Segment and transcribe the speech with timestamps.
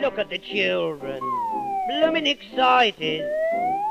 [0.00, 1.20] Look at the children,
[1.88, 3.22] bloomin' excited.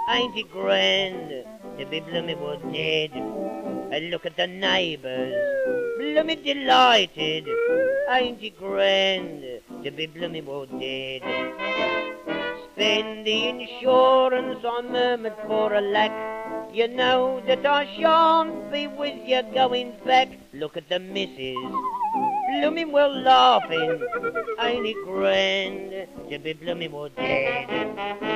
[0.09, 1.46] Ain't it grand
[1.77, 3.12] to be bloomin' well dead?
[3.13, 5.34] And look at the neighbours,
[5.98, 7.48] bloomin' delighted.
[8.10, 9.44] Ain't it grand
[9.84, 11.22] to be bloomin' well dead?
[12.74, 16.12] Spend the insurance I murmured for a lack.
[16.73, 20.30] You know that I shan't be with you going back.
[20.54, 21.55] Look at the missus,
[22.52, 24.02] bloomin' well laughing.
[24.59, 28.30] Ain't it grand to be bloomin' well dead?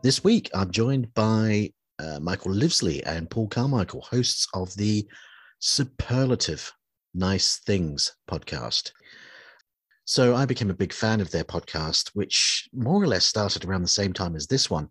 [0.00, 5.04] This week I'm joined by uh, Michael Livesley and Paul Carmichael, hosts of the
[5.58, 6.72] Superlative
[7.14, 8.92] Nice Things podcast.
[10.04, 13.82] So I became a big fan of their podcast, which more or less started around
[13.82, 14.88] the same time as this one.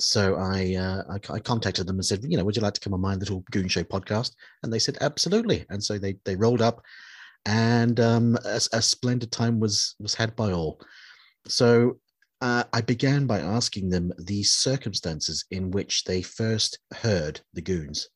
[0.00, 2.80] So I, uh, I I contacted them and said, you know, would you like to
[2.80, 4.32] come on my little Goon Show podcast?
[4.62, 5.66] And they said absolutely.
[5.68, 6.82] And so they they rolled up,
[7.44, 10.80] and um, a, a splendid time was was had by all.
[11.46, 11.98] So
[12.42, 18.08] uh, I began by asking them the circumstances in which they first heard the goons.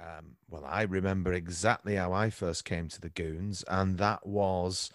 [0.00, 4.90] Um, well, I remember exactly how I first came to the Goons, and that was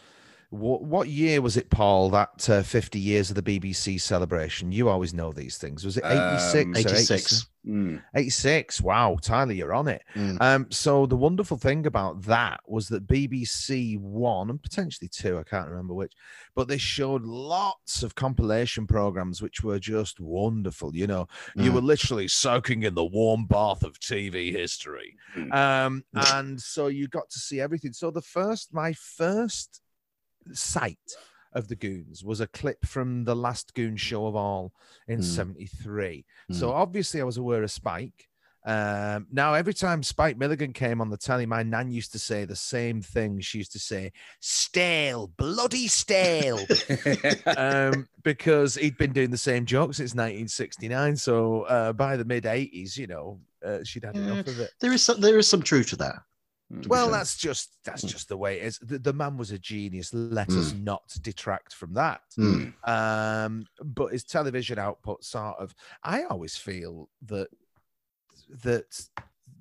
[0.54, 2.10] what, what year was it, Paul?
[2.12, 4.72] That uh, 50 years of the BBC celebration.
[4.72, 5.84] You always know these things.
[5.84, 6.54] Was it 86?
[6.64, 7.48] Um, or 86.
[7.66, 8.02] Mm.
[8.14, 8.82] 86.
[8.82, 10.04] Wow, Tyler, you're on it.
[10.16, 10.42] Mm.
[10.42, 15.44] Um, so the wonderful thing about that was that BBC One and potentially two, I
[15.44, 16.12] can't remember which,
[16.56, 20.94] but they showed lots of compilation programs which were just wonderful.
[20.96, 21.76] You know, you Mm.
[21.76, 25.16] were literally soaking in the warm bath of TV history.
[25.36, 25.54] Mm.
[25.54, 27.94] Um, and so you got to see everything.
[27.94, 29.80] So the first, my first
[30.54, 30.98] sight
[31.54, 34.74] of the goons was a clip from the last goon show of all
[35.08, 35.24] in Mm.
[35.24, 38.28] 73 so obviously i was aware of spike.
[38.66, 42.46] Um, now every time spike milligan came on the telly my nan used to say
[42.46, 43.42] the same thing.
[43.42, 46.66] She used to say stale bloody stale.
[47.58, 52.46] Um, because he'd been doing the same joke since 1969 so uh, by the mid
[52.46, 54.72] 80s you know uh, she'd had enough of it.
[54.80, 56.16] There is some, there is some truth to that.
[56.88, 58.10] Well, that's just that's Mm.
[58.10, 58.80] just the way it is.
[58.80, 60.14] The, the man was a genius.
[60.14, 62.22] Let us not detract from that.
[62.38, 62.74] Mm.
[62.88, 67.50] Um, but his television output sort of I always feel that
[68.64, 69.08] that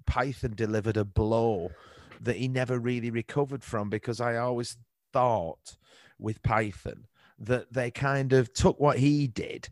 [0.06, 1.70] Python delivered a blow
[2.20, 4.76] that he never really recovered from because I always
[5.12, 5.76] thought
[6.18, 7.06] with Python
[7.38, 9.68] that they kind of took what he did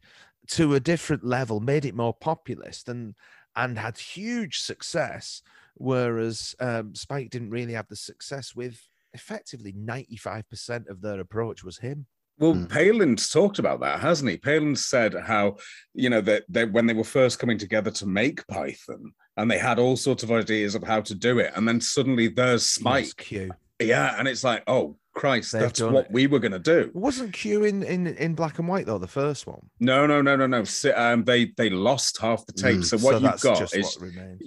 [0.49, 3.15] to a different level, made it more populist and
[3.57, 5.43] and had huge success,
[5.77, 8.81] whereas um, Spike didn't really have the success with
[9.13, 12.07] effectively 95% of their approach was him.
[12.39, 12.71] Well, Mm.
[12.71, 14.39] Palin's talked about that, hasn't he?
[14.39, 15.57] Palin said how,
[15.93, 19.59] you know, that they, when they were first coming together to make Python, and they
[19.59, 23.11] had all sorts of ideas of how to do it, and then suddenly there's Nice
[23.11, 23.51] Spike.
[23.81, 26.13] Yeah, and it's like, oh Christ, They've that's what it.
[26.13, 26.91] we were going to do.
[26.95, 28.99] Wasn't Q in, in in black and white though?
[28.99, 29.69] The first one.
[29.81, 30.65] No, no, no, no, no.
[30.95, 32.79] Um, they they lost half the tape.
[32.79, 32.85] Mm.
[32.85, 33.99] So what you've got is.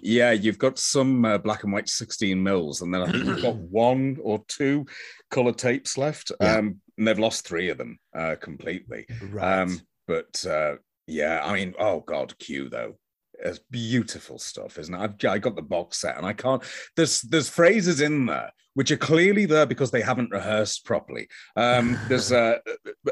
[0.02, 3.42] Yeah, you've got some uh, black and white 16 mils, and then I think you've
[3.42, 4.86] got one or two
[5.32, 6.32] color tapes left.
[6.40, 6.58] Yeah.
[6.58, 9.06] Um, and they've lost three of them uh, completely.
[9.32, 9.62] Right.
[9.62, 10.76] Um, but uh,
[11.08, 12.98] yeah, I mean, oh god, Q though.
[13.40, 15.00] It's beautiful stuff, isn't it?
[15.00, 16.64] I've, I got the box set, and I can't.
[16.96, 21.28] There's there's phrases in there which are clearly there because they haven't rehearsed properly.
[21.56, 22.60] Um, there's a,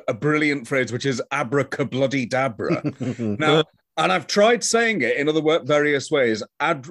[0.07, 3.37] a brilliant phrase which is abracabloody dabra.
[3.39, 3.63] Now,
[3.97, 6.43] and I've tried saying it in other wo- various ways.
[6.59, 6.87] Ad-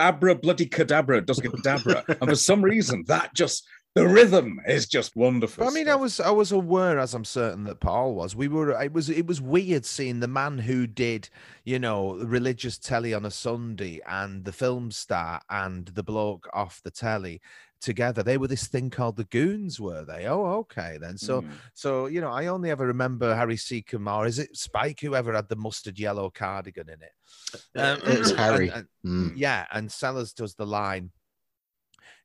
[0.00, 4.86] Abra bloody cadabra doesn't get dabra, and for some reason that just the rhythm is
[4.86, 5.64] just wonderful.
[5.64, 8.34] But I mean, I was I was aware, as I'm certain that Paul was.
[8.34, 8.70] We were.
[8.82, 9.10] It was.
[9.10, 11.28] It was weird seeing the man who did,
[11.64, 16.80] you know, religious telly on a Sunday and the film star and the bloke off
[16.82, 17.40] the telly
[17.82, 18.22] together.
[18.22, 20.26] They were this thing called the Goons, were they?
[20.26, 21.18] Oh, okay then.
[21.18, 21.50] So, Mm.
[21.74, 25.00] so you know, I only ever remember Harry Secombe or is it Spike?
[25.00, 27.78] Whoever had the mustard yellow cardigan in it.
[27.78, 28.68] Um, it's and- Harry.
[28.68, 29.32] and- Mm.
[29.36, 31.10] yeah, and Sellers does the line.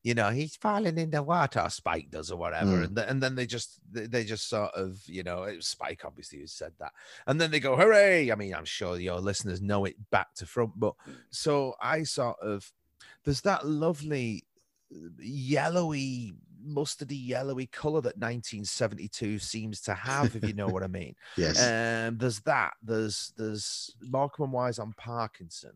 [0.04, 1.66] You know, he's falling in the water.
[1.70, 2.84] Spike does or whatever, Mm.
[2.86, 6.04] and th- and then they just they, just sort of you know it was Spike
[6.06, 6.94] obviously who said that,
[7.28, 8.32] and then they go hooray.
[8.32, 10.94] I mean, I'm sure your listeners know it back to front, but
[11.30, 12.72] so I sort of
[13.26, 14.46] there's that lovely
[15.20, 16.34] yellowy
[16.66, 21.62] mustardy yellowy color that 1972 seems to have if you know what i mean Yes.
[21.62, 22.74] um, there's that.
[22.82, 25.74] There's there's Morecambe and Wise on Parkinson,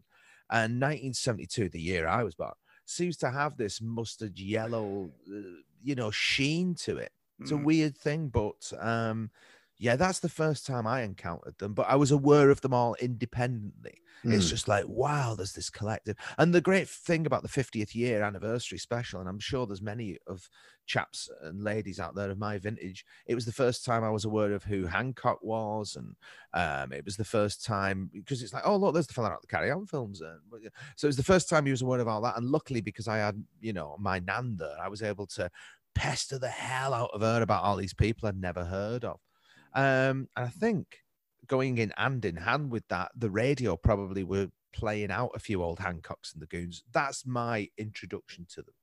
[0.50, 2.52] and 1972, the year I was born,
[2.92, 7.12] seems to have this mustard yellow, uh, you know, sheen to it.
[7.40, 7.64] It's a Mm.
[7.66, 9.32] weird thing, but um,
[9.82, 11.74] yeah, that's the first time I encountered them.
[11.74, 13.98] But I was aware of them all independently.
[14.24, 14.50] It's Mm.
[14.50, 16.16] just like, wow, there's this collective.
[16.38, 20.20] And the great thing about the 50th year anniversary special, and I'm sure there's many
[20.28, 20.48] of
[20.86, 24.24] chaps and ladies out there of my vintage, it was the first time I was
[24.24, 25.96] aware of who Hancock was.
[25.96, 26.16] And
[26.54, 29.42] um, it was the first time because it's like, oh, look, there's the fella out
[29.42, 30.22] the carry on films.
[30.22, 32.38] And but, yeah, so it was the first time he was aware of all that.
[32.38, 35.50] And luckily, because I had, you know, my nan there, I was able to
[35.96, 39.20] pester the hell out of her about all these people I'd never heard of.
[39.74, 40.86] Um, and I think
[41.48, 45.62] going in hand in hand with that, the radio probably were playing out a few
[45.64, 46.84] old Hancocks and the Goons.
[46.94, 48.74] That's my introduction to them.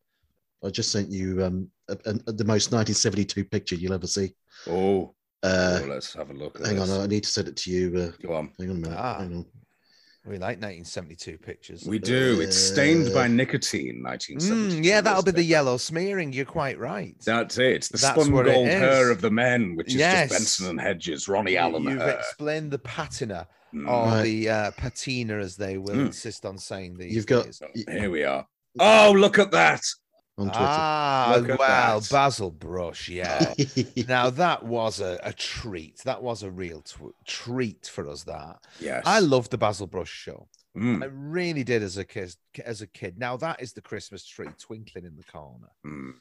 [0.64, 4.34] I just sent you um, a, a- the most 1972 picture you'll ever see.
[4.68, 6.58] Oh, Uh, oh, let's have a look.
[6.60, 6.90] At hang on.
[6.90, 7.96] I need to send it to you.
[7.96, 8.50] Uh, Go on.
[8.58, 8.98] hang on a minute.
[8.98, 9.18] Ah.
[9.20, 9.46] Hang on.
[10.28, 11.84] We like 1972 pictures.
[11.86, 12.40] We do.
[12.40, 14.02] It's stained by Uh, nicotine.
[14.02, 14.80] 1972.
[14.82, 16.32] Mm, yeah, that'll be isn't the yellow smearing.
[16.34, 17.14] You're quite right.
[17.24, 17.72] That's it.
[17.76, 19.08] It's the That's spun what it gold hair is.
[19.16, 20.28] of the men, which is Yes.
[20.28, 22.18] just Benson and Hedges, Ronnie You- Allen You've hair.
[22.18, 23.88] explained the patina Mm.
[23.88, 24.22] or Right.
[24.22, 26.06] the uh, patina, as they will Mm.
[26.06, 27.46] insist on saying these You've got-
[27.88, 28.46] Here we are.
[28.78, 29.82] Oh, look at that.
[30.38, 30.58] On Twitter.
[30.60, 32.08] Ah, Look well, that.
[32.10, 33.54] Basil Brush, yeah.
[34.08, 35.98] now that was a, a treat.
[36.04, 38.22] That was a real tw- treat for us.
[38.24, 39.02] That Yes.
[39.04, 40.48] I loved the Basil Brush show.
[40.76, 42.34] Mm, I really did as a kid.
[42.64, 43.18] As a kid.
[43.18, 45.68] Now that is the Christmas tree twinkling in the corner.
[45.86, 46.12] mm.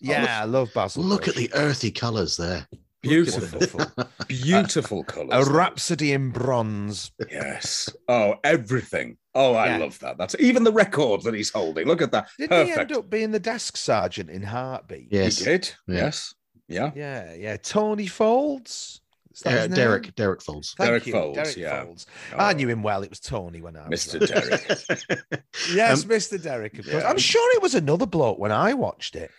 [0.00, 1.02] Yeah, I love Basil.
[1.02, 2.66] Look at the earthy colours there.
[3.02, 3.58] Beautiful.
[3.58, 7.10] beautiful Beautiful a rhapsody in bronze.
[7.30, 7.88] Yes.
[8.08, 9.16] Oh, everything.
[9.34, 9.76] Oh, I Yeah.
[9.78, 10.18] love that.
[10.18, 11.86] That's even the record that he's holding.
[11.86, 12.28] Look at that.
[12.38, 12.90] Didn't he Perfect.
[12.90, 15.08] end up being the desk sergeant in Heartbeat?
[15.10, 15.38] Yes.
[15.38, 15.70] He did.
[15.88, 15.94] Yeah.
[15.96, 16.34] Yes.
[16.68, 16.90] Yeah.
[16.94, 17.56] Yeah, yeah.
[17.56, 19.00] Tony Fowlds.
[19.34, 19.76] Is that Uh, his name?
[19.76, 20.74] Derek, Derek Fowlds.
[20.76, 21.82] Thank Derek you, Fowlds, Derek yeah.
[21.84, 22.06] Fowlds.
[22.36, 23.02] I Oh, knew him well.
[23.02, 24.18] It was Tony when I was Mr.
[24.20, 25.08] there.
[25.08, 25.42] Derek.
[25.74, 26.42] Yes, Um, Mr.
[26.42, 26.78] Derek.
[26.78, 27.02] Of course.
[27.02, 27.08] yeah.
[27.08, 29.30] I'm sure it was another bloke when I watched it.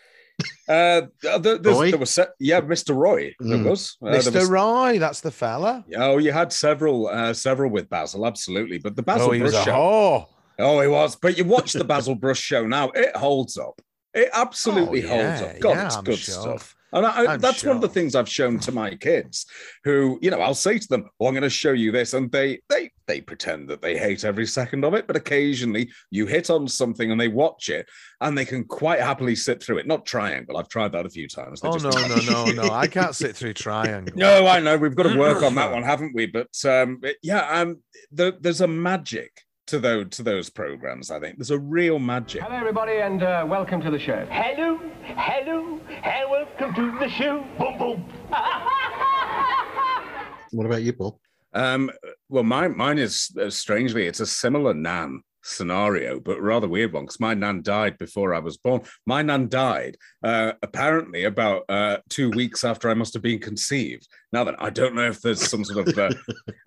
[0.68, 1.02] Uh,
[1.40, 2.96] there, there was, se- yeah, Mr.
[2.96, 3.36] Roy.
[3.40, 3.70] There Mm.
[3.70, 3.98] was.
[4.02, 4.36] Uh, there Mr.
[4.36, 5.84] was- Roy, that's the fella.
[5.98, 8.78] Oh, you had several, uh, several with Basil, absolutely.
[8.78, 9.72] But the Basil oh, was Brush show.
[9.72, 10.28] whore.
[10.60, 11.16] Oh, he was.
[11.16, 13.82] But you watch the Basil Brush show now; it holds up.
[14.14, 15.60] It absolutely Oh, holds up.
[15.60, 16.34] God, yeah, it's I'm good sure.
[16.42, 16.76] stuff.
[16.94, 19.46] And I, that's one of the things I've shown to my kids,
[19.84, 22.32] who you know, I'll say to them, "Oh, I'm going to show you this," and
[22.32, 26.50] they they they pretend that they hate every second of it, but occasionally you hit
[26.50, 27.88] on something and they watch it,
[28.22, 29.88] and they can quite happily sit through it.
[29.88, 30.58] Not Triangle.
[30.58, 31.60] I've tried that a few times.
[31.62, 32.74] They Oh, just- no, no, no, no.
[32.74, 34.14] I can't sit through Triangle.
[34.16, 36.28] no, I know we've got to work on that one, haven't we?
[36.28, 37.82] But um, yeah, um,
[38.12, 39.32] the, there's a magic
[39.68, 41.12] to those to those programs.
[41.12, 42.42] I think there's a real magic.
[42.42, 44.28] Hello, everybody, and uh, welcome to the show.
[44.30, 47.46] Hello, hello, and welcome to the show.
[47.58, 48.06] Boom, boom.
[50.52, 51.20] What about you, Paul?
[51.54, 51.92] Um,
[52.30, 57.04] well, mine mine is uh, strangely it's a similar nan scenario, but rather weird one
[57.04, 58.82] because my nan died before I was born.
[59.06, 64.08] My nan died uh, apparently about uh, two weeks after I must have been conceived.
[64.32, 66.10] Now then, I don't know if there's some sort of uh,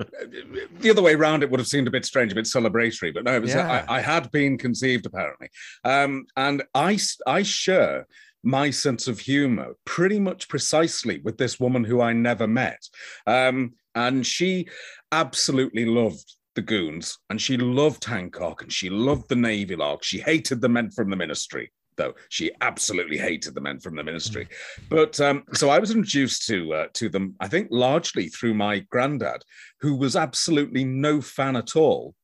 [0.81, 1.43] the other way around.
[1.43, 3.85] It would have seemed a bit strange, a bit celebratory, but no, it was, Yeah.
[3.89, 5.49] I, I had been conceived apparently,
[5.85, 8.07] um, and I I share
[8.43, 12.81] my sense of humor pretty much precisely with this woman who I never met.
[13.27, 14.69] Um, and she
[15.11, 20.03] absolutely loved the goons and she loved Hancock and she loved the Navy Lark.
[20.03, 22.15] She hated the men from the ministry, though.
[22.31, 24.49] She absolutely hated the men from the ministry.
[24.89, 28.81] But um, so I was introduced to uh, to them, I think largely through my
[28.91, 29.43] granddad,
[29.81, 32.15] who was absolutely no fan at all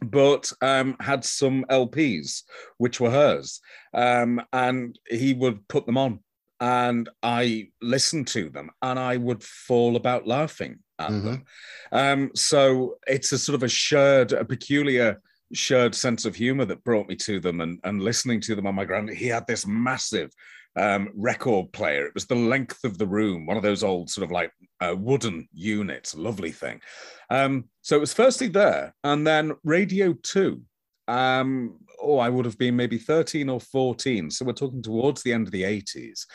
[0.00, 2.44] but um, had some LPs
[2.78, 3.60] which were hers,
[3.92, 6.20] um, and he would put them on,
[6.60, 11.24] and I listened to them, and I would fall about laughing at Mhm.
[11.24, 11.44] them.
[11.92, 15.20] Um, so it's a sort of a shared, a peculiar
[15.52, 18.74] shared sense of humor that brought me to them, and and listening to them on
[18.74, 19.10] my grand.
[19.10, 20.30] He had this massive
[20.74, 22.06] um, record player.
[22.06, 24.94] It was the length of the room, one of those old sort of like uh,
[24.98, 26.80] wooden units, lovely thing.
[27.28, 30.62] Um, so it was firstly there, and then Radio 2.
[31.08, 34.30] Um, oh, I would have been maybe 13 or 14.
[34.30, 36.26] So we're talking towards the end of the 80s.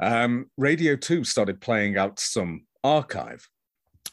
[0.00, 3.46] Um, Radio 2 started playing out some archive,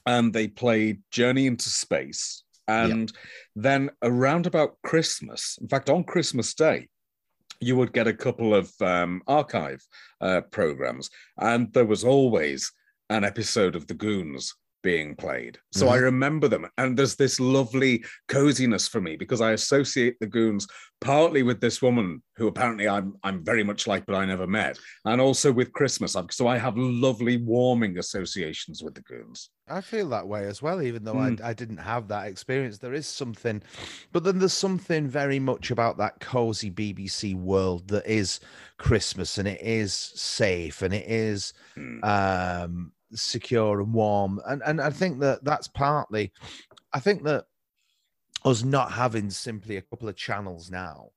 [0.06, 2.44] and they played Journey into Space.
[2.68, 3.12] And
[3.56, 6.88] then around about Christmas, in fact, on Christmas Day,
[7.60, 9.86] you would get a couple of um, archive
[10.22, 12.72] uh, programs, and there was always
[13.10, 15.58] an episode of The Goons being played.
[15.72, 20.28] So I remember them, and there's this lovely coziness for me because I associate the
[20.28, 20.68] Goons
[21.02, 24.78] partly with this woman who apparently I'm I'm very much like, but I never met,
[25.06, 26.16] and also with Christmas.
[26.16, 29.50] I'm- So I have lovely, warming associations with the Goons.
[29.68, 31.42] I feel that way as well, even though Mm.
[31.42, 32.78] I, I didn't have that experience.
[32.80, 33.62] There is something,
[34.12, 38.40] but then there's something very much about that cozy BBC world that is
[38.78, 42.04] Christmas and it is safe and it is Mm.
[42.04, 44.40] um, secure and warm.
[44.48, 46.32] And, and I think that that's partly,
[46.94, 47.46] I think that
[48.46, 51.12] us not having simply a couple of channels now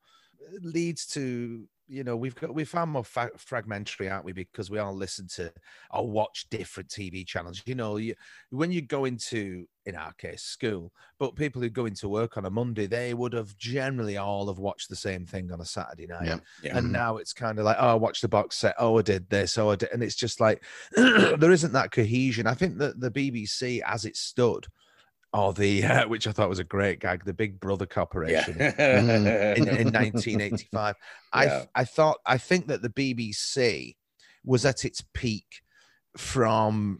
[0.62, 4.32] leads to you know we've got we found more fa- fragmentary aren't we?
[4.32, 5.52] Because we all listen to
[5.90, 7.62] or watch different tv channels.
[7.66, 8.14] You know you,
[8.50, 12.44] when you go into in our case school but people who go into work on
[12.44, 16.06] a monday they would have generally all have watched the same thing on a saturday
[16.06, 16.26] night.
[16.26, 16.38] Yeah.
[16.62, 16.76] Yeah.
[16.76, 16.92] and mm-hmm.
[16.92, 18.74] now it's kind of like oh i watched the box set.
[18.78, 19.58] Oh i did this.
[19.58, 20.62] Oh i did and it's just like
[20.96, 22.46] there isn't that cohesion.
[22.46, 24.66] I think that the bbc as it stood
[25.32, 29.54] or the uh, which i thought was a great gag the big brother corporation Yeah.
[29.56, 30.96] in, in 1985.
[31.32, 33.96] I I thought I think that the BBC
[34.44, 35.62] was at its peak
[36.16, 36.98] from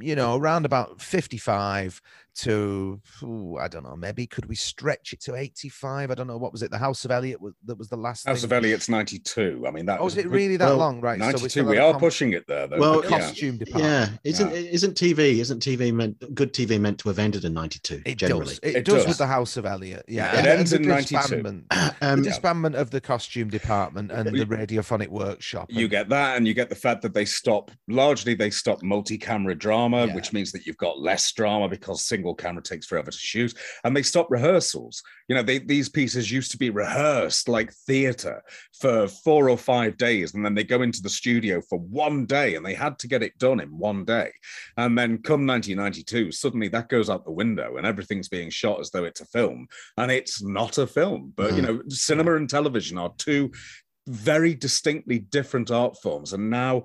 [0.00, 2.00] you know around about 55
[2.38, 6.36] to ooh, I don't know maybe could we stretch it to 85 I don't know
[6.38, 8.52] what was it the House of Eliott was that was the last House thing.
[8.52, 9.64] of Eliott's 92.
[9.66, 11.48] I mean, that oh was is it really that well, long right 92.
[11.48, 12.78] still we are com- pushing it there, though.
[12.78, 13.18] Well, a but yeah.
[13.18, 14.56] costume Yeah, isn't Yeah.
[14.56, 18.44] isn't TV isn't TV meant good TV meant to have ended in '92 it generally?
[18.46, 19.06] does it, It does, does.
[19.08, 21.16] with the House of Eliott yeah It and- ends and in 92.
[21.16, 21.62] disbandment,
[22.00, 26.46] Um, the disbandment of the costume department and the radiophonic workshop You get that, and
[26.46, 30.14] you get the fact that they stop largely they stop multi-camera drama, Yeah.
[30.14, 33.54] which means that you've got less drama because single camera takes forever to shoot,
[33.84, 35.02] and they stop rehearsals.
[35.28, 38.42] You know, they, these pieces used to be rehearsed like theater
[38.80, 42.54] for four or five days, and then they go into the studio for one day,
[42.54, 44.32] and they had to get it done in one day.
[44.76, 48.90] And then come 1992, suddenly that goes out the window, and everything's being shot as
[48.90, 49.66] though it's a film,
[49.96, 51.32] and it's not a film.
[51.36, 51.66] But you Mhm.
[51.66, 53.52] know, cinema and television are two
[54.08, 56.84] very distinctly different art forms, and now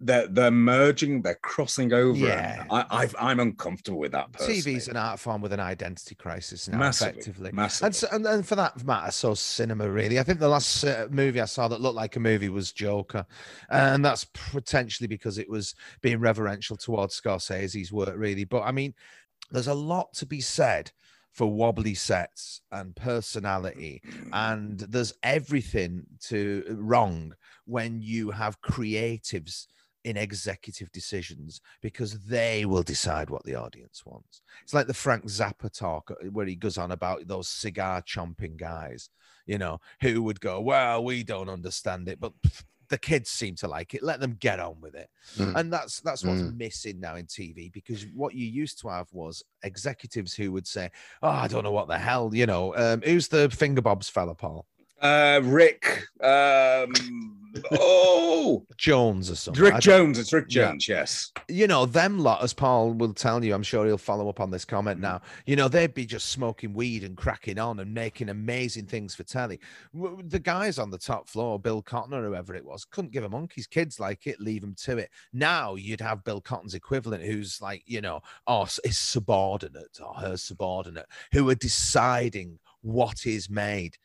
[0.00, 2.18] they're they're merging, they're crossing over.
[2.18, 2.64] Yeah.
[2.70, 4.32] I, I've, I'm uncomfortable with that.
[4.32, 4.60] Personally.
[4.60, 7.52] TV's an art form with an identity crisis now, massively, effectively.
[7.52, 7.86] massively.
[7.86, 10.18] And, so, and and for that matter, so cinema really.
[10.18, 13.24] I think the last uh, movie I saw that looked like a movie was Joker,
[13.70, 18.44] and that's potentially because it was being reverential towards Scorsese's work, really.
[18.44, 18.94] But I mean,
[19.50, 20.90] there's a lot to be said
[21.34, 24.00] for wobbly sets and personality,
[24.32, 27.34] and there's everything to wrong
[27.66, 29.66] when you have creatives
[30.04, 34.42] in executive decisions because they will decide what the audience wants.
[34.62, 38.56] It's like the Frank Zappa talk uh, where he goes on about those cigar chomping
[38.56, 39.08] guys,
[39.46, 42.32] you know, who would go, Well, we don't understand it, but
[42.88, 44.02] the kids seem to like it.
[44.02, 45.08] Let them get on with it.
[45.36, 45.58] Mm.
[45.58, 46.56] And that's that's what's Mm.
[46.56, 50.90] missing now in TV because what you used to have was executives who would say,
[51.22, 54.66] Oh, I don't know what the hell, you know, um, who's the Fingerbobs fella, Paul?
[55.00, 56.92] Uh, Rick, um,
[57.72, 59.62] oh, Jones or something.
[59.62, 60.18] Rick Jones.
[60.18, 60.70] It's Rick Yeah.
[60.70, 60.88] Jones.
[60.88, 61.32] Yes.
[61.48, 64.50] you know, them lot, as Paul will tell you, I'm sure he'll follow up on
[64.50, 65.20] this comment now.
[65.46, 69.22] You know, they'd be just smoking weed and cracking on and making amazing things for
[69.24, 69.60] telly.
[69.92, 73.28] The guys on the top floor, Bill Cotton or whoever it was, couldn't give a
[73.28, 75.10] monkey's kids like it, leave them to it.
[75.32, 80.36] Now you'd have Bill Cotton's equivalent, who's like, you know, or his subordinate or her
[80.36, 83.96] subordinate, who are deciding what is made.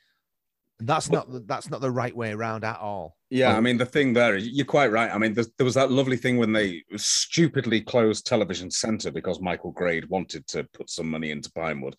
[0.82, 3.18] That's not the- that's not the right way around at all.
[3.30, 3.56] Yeah.
[3.56, 5.12] I mean the thing there, is- you're quite right.
[5.14, 9.72] I mean, there, was that lovely thing when they stupidly closed Television Centre because Michael
[9.72, 11.96] Grade wanted to put some money into Pinewood,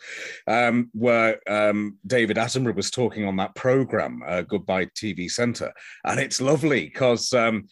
[0.47, 5.73] um, where um, David Attenborough was talking on that program, uh, Goodbye TV Centre,
[6.05, 7.33] and it's lovely because.
[7.33, 7.67] Um,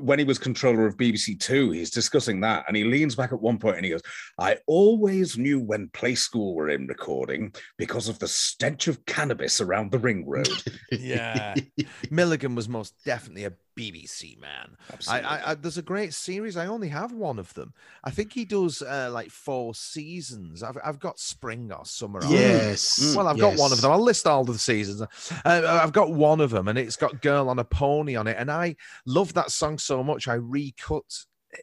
[0.00, 3.40] when he was controller of BBC Two, he's discussing that, and he leans back at
[3.40, 4.02] one point and he goes,
[4.38, 9.60] "I always knew when Play School were in recording because of the stench of cannabis
[9.60, 10.48] around the ring road."
[10.90, 11.54] Yeah.
[12.10, 14.76] Milligan was most definitely a BBC man.
[15.08, 16.56] I, I, I there's a great series.
[16.56, 17.72] I only have one of them.
[18.04, 20.62] I think he does uh, like four seasons.
[20.62, 22.22] I've I've got spring or summer.
[22.22, 22.30] on.
[22.30, 23.14] yes.
[23.16, 23.90] Well, I've got one of them.
[23.90, 25.02] I'll list all the seasons.
[25.44, 28.36] Uh, I've got one of them, and it's got "Girl on a Pony" on it,
[28.38, 30.28] and I love that song so much.
[30.28, 31.04] I recut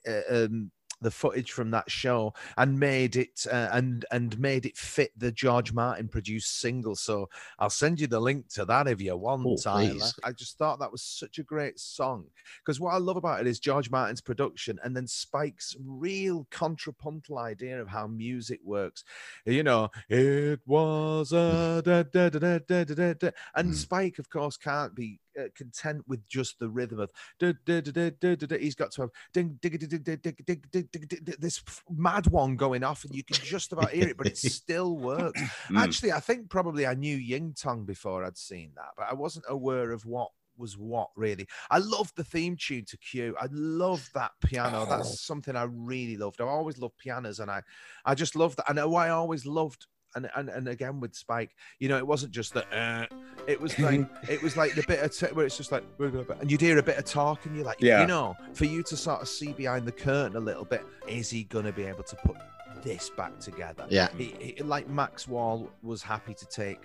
[0.08, 0.72] uh, um,
[1.06, 5.32] the footage from that show and made it uh, and and made it fit the
[5.32, 6.96] George Martin produced single.
[6.96, 9.46] So I'll send you the link to that if you want.
[9.48, 9.90] Oh, Tyler.
[9.90, 10.16] please.
[10.24, 12.26] I just thought that was such a great song
[12.60, 17.38] because what I love about it is George Martin's production and then Spike's real contrapuntal
[17.38, 19.04] idea of how music works.
[19.46, 23.74] You know, it was a da, da, da, da, da, da, da, and Hmm.
[23.74, 28.58] Spike, of course, can't be uh, content with just the rhythm of duh, duh, duh,
[28.58, 31.36] he's got to have ding, ding, ding, ding, ding, ding, ding, ding, ding, ding, ding,
[31.40, 34.98] this mad one going off, and you can just about hear it, but it still
[34.98, 35.42] works.
[35.68, 35.80] Mm.
[35.80, 39.46] Actually, I think probably I knew Ying Tong before I'd seen that, but I wasn't
[39.50, 41.48] aware of what was what really.
[41.70, 43.36] I love the theme tune to Q.
[43.40, 44.86] I love that piano.
[44.88, 44.90] Oh.
[44.90, 46.42] That's something I really loved.
[46.42, 47.62] I always loved pianos, and I,
[48.06, 48.66] I just love that.
[48.68, 49.88] I know I always loved.
[50.16, 52.72] And, and, and again with Spike, you know, it wasn't just that.
[52.74, 53.06] Uh,
[53.48, 56.50] it was like it was like the bit of t- where it's just like, and
[56.50, 58.02] you'd hear a bit of talk, and you're like, Yeah.
[58.02, 61.30] you know, for you to sort of see behind the curtain a little bit, is
[61.30, 62.38] he gonna be able to put
[62.84, 63.86] this back together?
[63.90, 64.10] Yeah.
[64.18, 66.80] he, he- like Max Wall was happy to take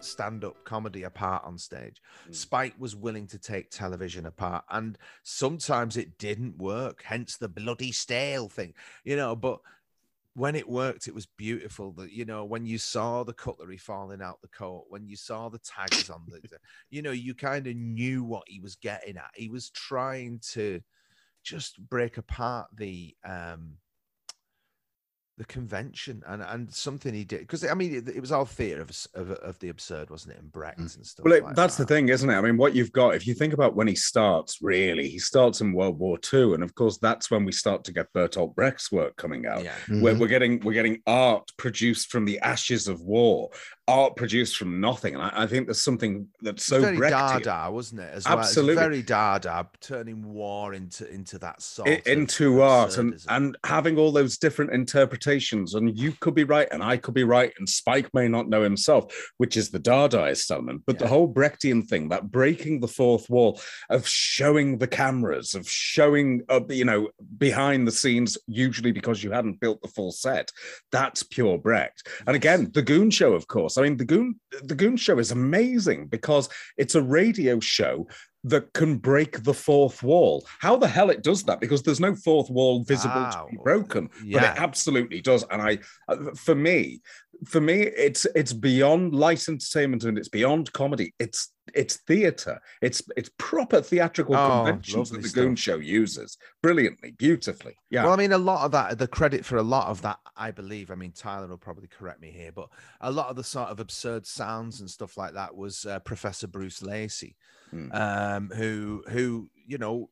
[0.00, 2.02] stand-up comedy apart on stage.
[2.28, 2.34] Mm.
[2.34, 7.02] Spike was willing to take television apart, and sometimes it didn't work.
[7.04, 8.74] Hence the bloody stale thing,
[9.04, 9.36] you know.
[9.36, 9.60] But
[10.34, 11.92] when it worked, it was beautiful.
[11.92, 15.48] That you know, when you saw the cutlery falling out the coat, when you saw
[15.48, 16.40] the tags on the,
[16.90, 19.30] you know, you kind of knew what he was getting at.
[19.34, 20.80] He was trying to
[21.42, 23.76] just break apart the um
[25.38, 28.82] the convention and and something he did because I mean it, it was all theatre
[28.82, 30.40] of, of of the absurd, wasn't it?
[30.40, 31.24] And Brecht and stuff.
[31.24, 31.88] Well, it, like that's that.
[31.88, 32.34] the thing, isn't it?
[32.34, 35.62] I mean, what you've got, if you think about when he starts, really, he starts
[35.62, 38.92] in World War II, and of course, that's when we start to get Bertolt Brecht's
[38.92, 39.64] work coming out.
[39.64, 39.72] Yeah.
[40.00, 40.18] Where Mhm.
[40.18, 43.50] we're getting we're getting art produced from the ashes of war,
[43.88, 47.42] art produced from nothing, and I, I think there's something that's so very Brechtian.
[47.42, 48.10] Dada, wasn't it?
[48.14, 48.74] As well, It's Absolutely.
[48.76, 53.98] very Dada, turning war into into that sort i- of into art and and having
[53.98, 55.74] all those different interpretations.
[55.74, 58.62] And you could be right and i could be right and spike may not know
[58.62, 63.28] himself which is the dadaist element but the whole brechtian thing that breaking the fourth
[63.28, 63.60] wall
[63.90, 67.08] of showing the cameras of showing uh, you know
[67.38, 70.50] behind the scenes usually because you hadn't built the full set
[70.90, 72.06] that's pure brecht.
[72.26, 75.30] And again the goon show of course i mean the goon the goon show is
[75.30, 78.06] amazing because it's a radio show
[78.44, 80.44] that can break the fourth wall.
[80.58, 81.60] How the hell it does that?
[81.60, 85.44] Because there's no fourth wall visible to be broken, but it absolutely does.
[85.50, 87.02] And I, uh, for me,
[87.44, 91.12] for me, it's it's beyond light entertainment and it's beyond comedy.
[91.18, 92.60] It's it's theatre.
[92.80, 95.56] It's it's proper theatrical Oh, conventions that lovely the Goon.
[95.56, 97.76] Show uses brilliantly, beautifully.
[97.90, 98.04] Yeah.
[98.04, 100.50] Well, I mean, a lot of that, the credit for a lot of that, I
[100.50, 100.90] believe.
[100.90, 102.68] I mean, Tyler will probably correct me here, but
[103.00, 106.46] a lot of the sort of absurd sounds and stuff like that was uh, Professor
[106.46, 107.36] Bruce Lacey,
[107.70, 107.88] Hmm.
[107.92, 110.10] um, who, who, you know,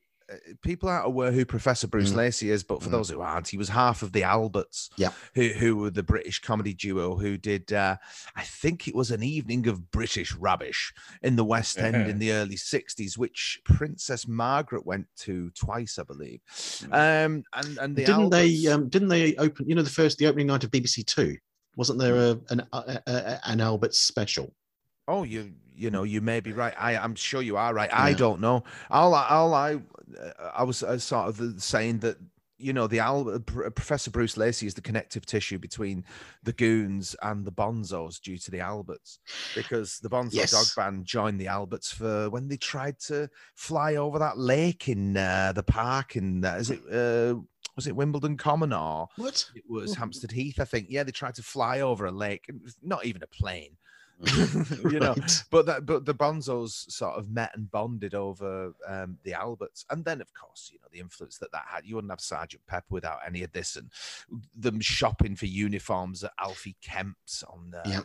[0.63, 2.17] people aren't aware who Professor Bruce Mhm.
[2.17, 2.93] Lacey is, but for Mhm.
[2.93, 5.13] those who aren't, he was half of the Alberts, Yeah.
[5.35, 7.97] who, who were the British comedy duo who did, uh,
[8.37, 12.33] I think it was an evening of British rubbish in the West End in the
[12.33, 16.41] early 60s, which Princess Margaret went to twice, I believe.
[16.93, 18.67] Um, and and the didn't they?
[18.67, 19.69] Um, didn't they open?
[19.69, 21.37] You know, the first, the opening night of BBC Two.
[21.77, 24.55] Wasn't there a, an a, a, an Albert special?
[25.09, 26.75] Oh, you you know you may be right.
[26.79, 27.91] I I'm sure you are right.
[27.93, 28.63] I don't know.
[28.91, 32.17] All I, all I uh, I was uh, sort of uh, saying that
[32.59, 36.05] you know the Al- Pr- Professor Bruce Lacey is the connective tissue between
[36.43, 39.21] the Goons and the Bonzos due to the Alberts
[39.55, 40.51] because the Bonzo Yes.
[40.53, 45.17] Dog Band joined the Alberts for when they tried to fly over that lake in
[45.17, 47.41] uh, the park in uh, is it uh,
[47.77, 49.49] was it Wimbledon Common or What?
[49.55, 52.45] it was Hampstead Heath I think yeah they tried to fly over a lake
[52.83, 53.79] not even a plane
[54.91, 55.45] you know Right.
[55.51, 60.05] but that but the bonzos sort of met and bonded over um the alberts and
[60.05, 62.87] then of course you know the influence that that had you wouldn't have sergeant pepper
[62.91, 63.91] without any of this and
[64.55, 68.01] them shopping for uniforms at alfie kemp's on um, Yeah,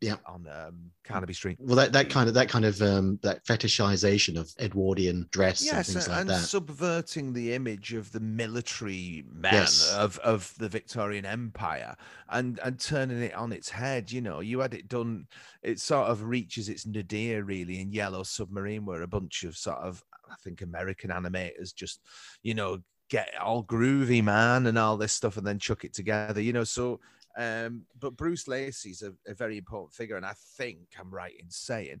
[0.00, 0.16] yeah.
[0.26, 4.38] on um carnaby street Well, that, that kind of that kind of um, that fetishization
[4.38, 6.40] of Edwardian dress and things and, like and that.
[6.40, 9.92] subverting the image of the military man Yes.
[9.92, 11.96] of, of the Victorian Empire
[12.30, 14.10] and and turning it on its head.
[14.12, 15.26] You know, you had it done.
[15.62, 19.78] It sort of reaches its nadir really in Yellow Submarine, where a bunch of sort
[19.78, 22.00] of I think American animators just,
[22.42, 26.40] you know, get all groovy man and all this stuff and then chuck it together.
[26.40, 27.00] You know, so.
[27.40, 31.48] Um, but Bruce Lacey's a, a very important figure, and I think I'm right in
[31.50, 32.00] saying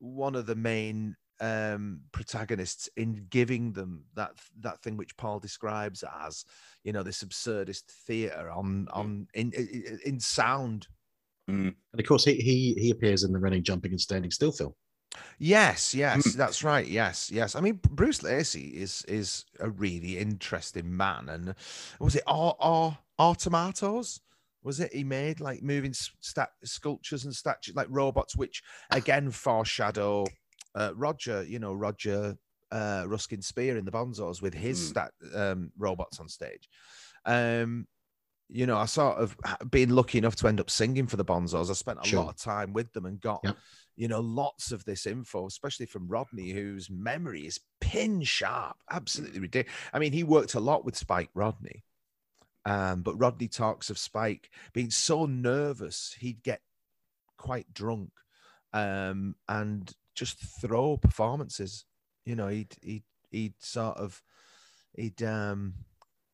[0.00, 6.04] one of the main um protagonists in giving them that that thing which paul describes
[6.24, 6.44] as
[6.84, 10.86] you know this absurdist theater on on in in, in sound.
[11.48, 14.74] And of course, he he he appears in the running, jumping, and standing still film.
[15.38, 16.32] yes yes Mm.
[16.34, 17.54] that's right yes yes.
[17.54, 21.54] I mean bruce lacey is is a really interesting man and
[22.00, 24.20] was it all all, all tomatoes
[24.64, 30.24] was it he made like moving stat sculptures and statues like robots which again foreshadow
[30.74, 32.36] uh, roger you know roger
[32.72, 34.88] uh ruskin spear in the bonzos with his Mm.
[34.90, 36.68] stat um robots on stage
[37.24, 37.86] um
[38.50, 39.36] You know, I sort of
[39.70, 41.70] been lucky enough to end up singing for the Bonzos.
[41.70, 42.20] I spent a Sure.
[42.24, 43.56] lot of time with them and got, Yep.
[43.96, 49.40] you know, lots of this info, especially from Rodney, whose memory is pin sharp, absolutely
[49.40, 49.80] ridiculous.
[49.94, 51.84] I mean, he worked a lot with Spike Rodney,
[52.64, 56.60] um, but Rodney talks of Spike being so nervous he'd get
[57.36, 58.10] quite drunk
[58.72, 61.84] um, and just throw performances.
[62.24, 64.22] You know, he'd he'd he'd sort of
[64.96, 65.74] he'd um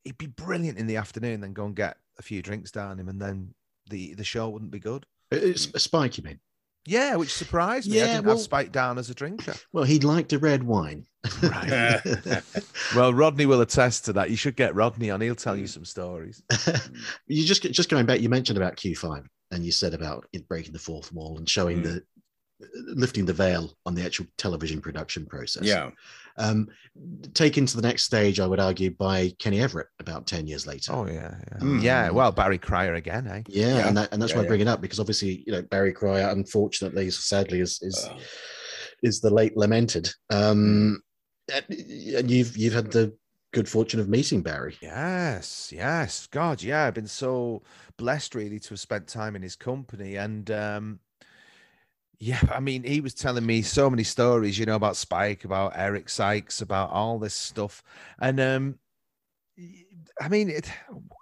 [0.04, 3.08] he'd be brilliant in the afternoon, then go and get a few drinks down him,
[3.08, 3.54] and then
[3.88, 5.06] the the show wouldn't be good.
[5.30, 6.40] It's spike, you mean?
[6.86, 8.00] Yeah, which surprised me.
[8.00, 9.54] I Yeah, didn't well- have Spike down as a drinker.
[9.72, 11.06] Well, he'd liked a red wine.
[11.42, 12.00] Right.
[12.96, 14.30] well, Rodney will attest to that.
[14.30, 15.20] You should get Rodney on.
[15.20, 16.42] He'll tell you some stories.
[17.26, 18.20] you just just going back.
[18.20, 21.80] You mentioned about Q5, and you said about it breaking the fourth wall and showing
[21.80, 21.84] Mm.
[21.84, 22.02] the
[22.94, 25.62] lifting the veil on the actual television production process.
[25.64, 25.90] Yeah.
[26.36, 26.68] Um,
[27.34, 30.92] taken to the next stage, I would argue, by Kenny Everett about ten years later.
[30.92, 31.58] Oh yeah, yeah.
[31.58, 31.82] Mm.
[31.82, 32.10] yeah.
[32.10, 33.42] Well, Barry Cryer again, eh?
[33.48, 33.88] Yeah, Yeah.
[33.88, 34.48] and that, and that's Yeah, why I yeah.
[34.48, 38.18] bring it up because obviously, you know, Barry Cryer, unfortunately, sadly, is is Oh.
[39.02, 40.08] is the late lamented.
[40.30, 41.02] Um,
[41.52, 43.14] and and you've you've had the
[43.52, 44.76] good fortune of meeting Barry.
[44.80, 46.28] Yes, yes.
[46.28, 46.84] God, yeah.
[46.86, 47.62] I've been so
[47.96, 50.16] blessed really to have spent time in his company.
[50.16, 51.00] And um
[52.20, 55.72] yeah, I mean, he was telling me so many stories, you know, about Spike, about
[55.74, 57.82] Eric Sykes, about all this stuff.
[58.20, 58.78] And um
[60.20, 60.70] I mean, it,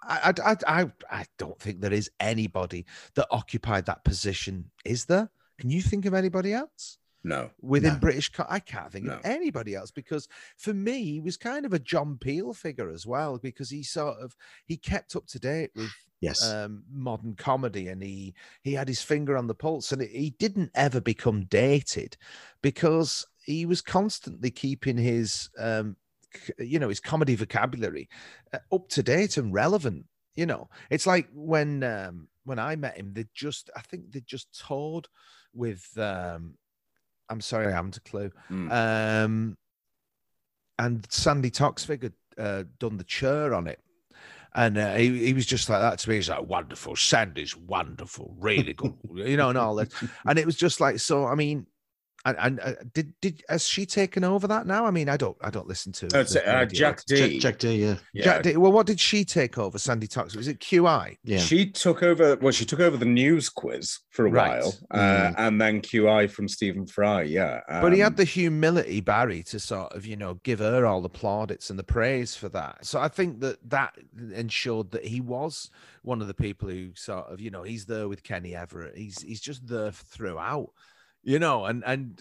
[0.03, 2.85] I, I, I- I don't think there is anybody
[3.15, 5.29] that occupied that position, is there?
[5.59, 6.98] Can you think of anybody else?
[7.23, 7.51] No.
[7.61, 7.99] within No.
[7.99, 8.31] British.
[8.47, 9.15] I can't think No.
[9.15, 10.27] of anybody else because
[10.57, 14.17] for me, he was kind of a John Peel figure as well because he sort
[14.19, 16.43] of he kept up to date with Yes.
[16.43, 20.71] um, modern comedy and he he had his finger on the pulse and he didn't
[20.75, 22.17] ever become dated
[22.61, 25.95] because he was constantly keeping his um,
[26.57, 28.09] you know his comedy vocabulary
[28.53, 30.05] uh, up to date and relevant.
[30.35, 34.21] You know, it's like when um, when I met him, they just I think they
[34.21, 35.07] just toured
[35.53, 36.55] with um,
[37.29, 38.31] I'm sorry, I haven't a clue.
[38.49, 38.71] Mm.
[38.71, 39.57] Um,
[40.77, 43.79] and Sandi Toksvig had uh, done the chur on it.
[44.55, 46.15] And uh, he, he was just like that to me.
[46.15, 46.95] He's like, wonderful.
[46.95, 48.35] Sandi's wonderful.
[48.39, 48.95] Really good.
[49.13, 49.91] you know, and all that.
[50.25, 51.67] And it was just like, so, I mean,
[52.25, 54.85] and, and uh, did did has she taken over that now?
[54.85, 56.35] I mean, I don't I don't listen to That's.
[56.35, 56.65] Uh.
[56.65, 57.39] Jack Dee.
[57.39, 57.75] Jack, Jack Dee.
[57.75, 57.95] Yeah.
[58.13, 58.23] Yeah.
[58.23, 58.57] Jack Dee.
[58.57, 59.77] Well, what did she take over?
[59.79, 60.35] Sandi Tox?
[60.35, 61.17] Was it QI?
[61.23, 61.37] Yeah.
[61.39, 62.35] She took over.
[62.37, 64.61] Well, she took over the news quiz for a Right.
[64.61, 65.35] while, uh, Mm.
[65.37, 67.21] and then QI from Stephen Fry.
[67.23, 70.85] Yeah, But he um, had the humility, Barry, to sort of, you know, give her
[70.85, 72.85] all the plaudits and the praise for that.
[72.85, 73.95] So I think that that
[74.33, 75.69] ensured that he was
[76.01, 78.97] one of the people who sort of, you know, he's there with Kenny Everett.
[78.97, 80.69] He's he's just there throughout,
[81.23, 82.19] you know, and and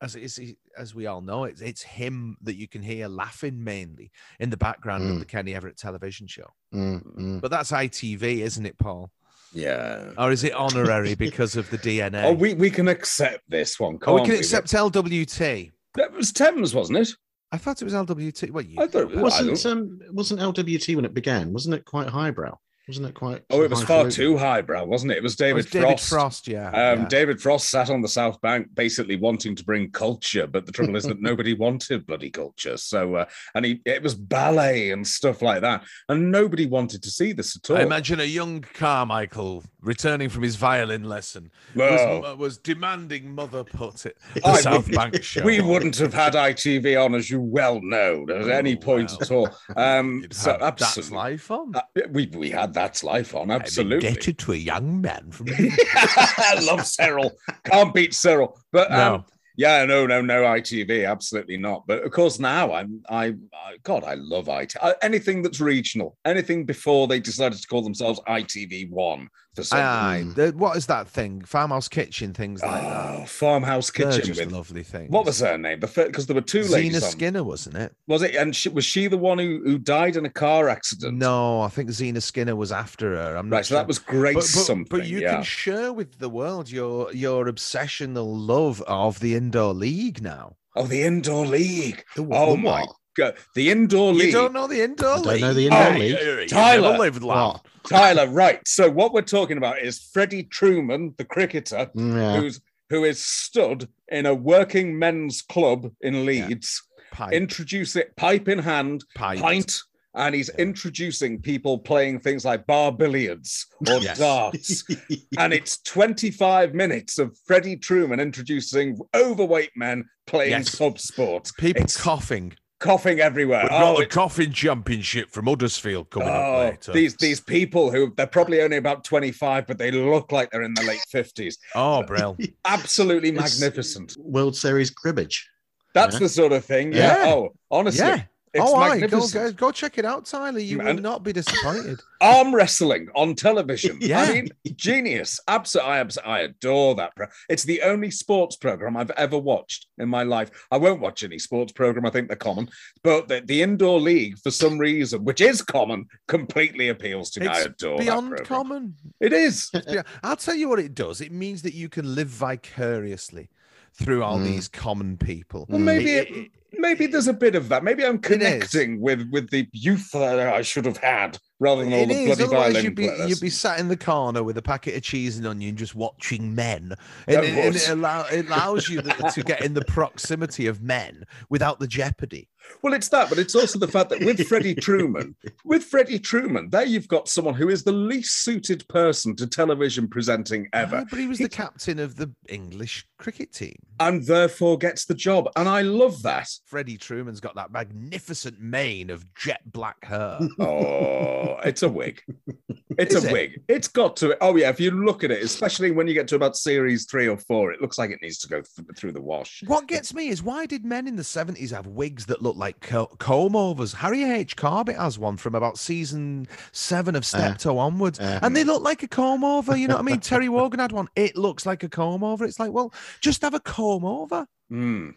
[0.00, 0.38] as it's,
[0.76, 4.56] as we all know, it's it's him that you can hear laughing mainly in the
[4.56, 5.18] background of Mm.
[5.20, 6.46] the Kenny Everett television show.
[6.74, 7.40] Mm, mm.
[7.40, 9.10] But that's ITV, isn't it, Paul?
[9.52, 10.10] yeah.
[10.18, 12.22] Or is it honorary because of the DNA?
[12.24, 13.98] Oh, we, we can accept this one.
[14.06, 15.72] Oh, we can't can accept LWT.
[15.94, 17.08] That was Thames, wasn't it?
[17.50, 18.50] I thought it was LWT.
[18.50, 18.76] What you?
[18.80, 19.40] I thought it was.
[19.40, 21.52] I wasn't don't- um, wasn't LWT when it began?
[21.52, 22.58] Wasn't it quite highbrow?
[22.88, 23.42] Wasn't it quite?
[23.50, 24.16] Oh, it was far highfalutin?
[24.16, 25.18] too highbrow, wasn't it?
[25.18, 26.08] It was David it's David Frost.
[26.08, 26.68] Frost, yeah.
[26.68, 27.08] Um, yeah.
[27.08, 30.96] David Frost sat on the South Bank, basically wanting to bring culture, but the trouble
[30.96, 32.78] is that nobody wanted bloody culture.
[32.78, 33.24] So, uh,
[33.54, 37.56] and he, it was ballet and stuff like that, and nobody wanted to see this
[37.56, 37.76] at all.
[37.76, 43.32] I imagine a young Carmichael returning from his violin lesson Well, was, uh, was demanding
[43.34, 45.44] mother put it the I South would- Bank show.
[45.44, 49.20] we wouldn't have had ITV on, as you well know, at any Oh, point well.
[49.20, 49.50] at all.
[49.76, 51.74] Um, You'd so have That's absolutely, life on.
[51.76, 54.08] Uh, we we had that's life on, I'm absolutely.
[54.08, 55.48] indebted to a young man from.
[55.58, 57.32] I love Cyril.
[57.64, 58.56] Can't beat Cyril.
[58.70, 59.24] But um, no,
[59.58, 61.84] yeah, no, no, no, ITV, absolutely not.
[61.86, 64.76] But of course, now I'm, I, I God, I love IT.
[64.80, 69.80] uh, Anything that's regional, anything before they decided to call themselves ITV One for some.
[69.80, 71.42] aye, the- what is that thing?
[71.42, 73.18] Farmhouse kitchen things like that.
[73.20, 75.10] Oh, farmhouse kitchen with lovely things.
[75.10, 75.80] what was her name?
[75.80, 76.92] Because there were two ladies.
[77.00, 77.10] Zena.
[77.10, 77.92] Skinner, wasn't it?
[78.06, 78.36] Was it?
[78.36, 81.18] And she, was she the one who, who died in a car accident?
[81.18, 83.36] No, I think Zena Skinner was after her.
[83.36, 84.86] I'm not Right, so that was great but, but, something.
[84.88, 85.34] but you yeah.
[85.34, 90.56] can share with the world your your obsessional love of the indoor league now.
[90.76, 92.04] Oh, the indoor league.
[92.14, 92.84] The wh- Oh my
[93.16, 94.26] god, the indoor league.
[94.26, 96.20] You don't know the indoor I don't know the indoor Oh, league.
[96.20, 96.98] you- you Tyler.
[96.98, 97.60] lived long.
[97.88, 98.60] Tyler, right.
[98.66, 102.36] So what we're talking about is Freddie Trueman, the cricketer, Yeah.
[102.40, 106.82] who's who is stood in a working men's club in Leeds,
[107.12, 109.38] Pipe, introducing pipe in hand, pipe.
[109.40, 109.78] pint,
[110.18, 110.62] and he's Yeah.
[110.64, 114.18] introducing people playing things like bar billiards or Yes.
[114.18, 114.84] darts.
[115.38, 120.74] and it's 25 minutes of Freddie Trueman introducing overweight men playing Yes.
[120.74, 121.50] pub sport.
[121.58, 122.52] People It's- coughing.
[122.80, 123.62] coughing everywhere.
[123.64, 126.92] We've oh, got the it's- coffin championship from Uddersfield coming up oh, later.
[126.92, 130.74] these these people who they're probably only about 25, but they look like they're in
[130.74, 131.56] the late 50s.
[131.74, 132.36] Oh, Brill.
[132.64, 134.14] Absolutely It's- magnificent.
[134.18, 135.48] World Series cribbage.
[135.94, 136.18] That's Yeah.
[136.20, 136.92] the sort of thing.
[136.92, 137.24] Yeah.
[137.26, 137.32] Yeah.
[137.34, 138.24] Oh, honestly.
[138.54, 140.58] It's oh, aye, go, go, go check it out, Tyler.
[140.58, 142.00] You will not be disappointed.
[142.20, 143.98] Arm wrestling on television.
[144.08, 144.22] Yeah.
[144.22, 145.38] I mean, genius.
[145.48, 145.92] Absolutely.
[145.92, 147.14] I, I adore that.
[147.14, 150.50] Pro- it's the only sports program I've ever watched in my life.
[150.70, 152.06] I won't watch any sports program.
[152.06, 152.68] I think they're common.
[153.02, 157.48] But the, the indoor league, for some reason, which is common, completely appeals to me.
[157.48, 158.94] I It's adore Beyond common.
[159.20, 159.70] It is.
[159.88, 161.20] Yeah, I'll tell you what it does.
[161.20, 163.48] It means that you can live vicariously
[163.94, 164.44] through all Mm.
[164.44, 165.66] these common people.
[165.68, 167.84] Well, maybe It- it, maybe there's a bit of that.
[167.84, 172.02] Maybe I'm connecting with with the youth that I should have had rather than all
[172.02, 172.26] It the is.
[172.26, 173.28] bloody Otherwise, you'd be players.
[173.30, 176.54] you'd be sat in the corner with a packet of cheese and onion, just watching
[176.54, 176.94] men,
[177.26, 180.82] and, it, and it, allow, it allows you th- to get in the proximity of
[180.82, 182.48] men without the jeopardy.
[182.82, 186.70] Well, it's that, but it's also the fact that with Freddie Trueman, with Freddie Trueman,
[186.70, 191.04] there you've got someone who is the least suited person to television presenting ever, Yeah,
[191.08, 193.76] but he was the captain of the English cricket team.
[194.00, 195.48] and therefore gets the job.
[195.56, 196.48] And I love that.
[196.66, 200.38] Freddie Trueman's got that magnificent mane of jet black hair.
[200.60, 202.22] Oh, it's a wig.
[202.98, 203.32] It's Is a it?
[203.32, 203.60] wig.
[203.68, 204.36] It's got to.
[204.40, 207.28] Oh yeah, if you look at it, especially when you get to about series three
[207.28, 209.62] or four, it looks like it needs to go th- through the wash.
[209.68, 212.80] What gets me is why did men in the 70s have wigs that look like
[212.80, 213.92] co- comb overs?
[213.92, 214.56] Harry H.
[214.56, 219.04] Corbett has one from about season seven of Steptoe onwards, uh, and they look like
[219.04, 219.76] a comb over.
[219.76, 220.20] You know what I mean?
[220.20, 221.08] Terry Wogan had one.
[221.14, 222.44] It looks like a comb over.
[222.44, 224.44] It's like, well, just have a comb over.
[224.70, 225.10] Hmm.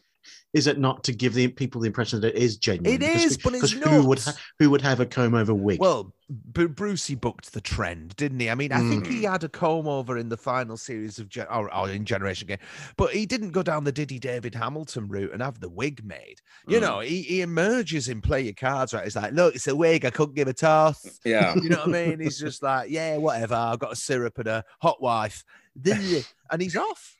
[0.53, 2.95] Is it not to give the people the impression that it is genuine?
[2.95, 5.53] It Because- is, but it's because who would ha- who would have a comb over
[5.53, 5.79] wig?
[5.79, 6.13] Well,
[6.53, 8.49] B- Brucey booked the trend, didn't he?
[8.49, 9.11] I mean, I think Mm.
[9.11, 12.47] he had a comb over in the final series of Gen- or, or in Generation
[12.49, 12.57] Game,
[12.97, 16.41] but he didn't go down the Diddy David Hamilton route and have the wig made.
[16.67, 16.81] You Mm.
[16.81, 19.05] know, he, he emerges in Play Your Cards, right?
[19.05, 20.03] He's like, look, it's a wig.
[20.05, 21.19] I couldn't give a toss.
[21.25, 21.55] Yeah.
[21.55, 22.19] You know what I mean?
[22.19, 23.55] He's just like, yeah, whatever.
[23.55, 25.45] I've got a syrup and a hot wife.
[25.85, 27.15] And he's off.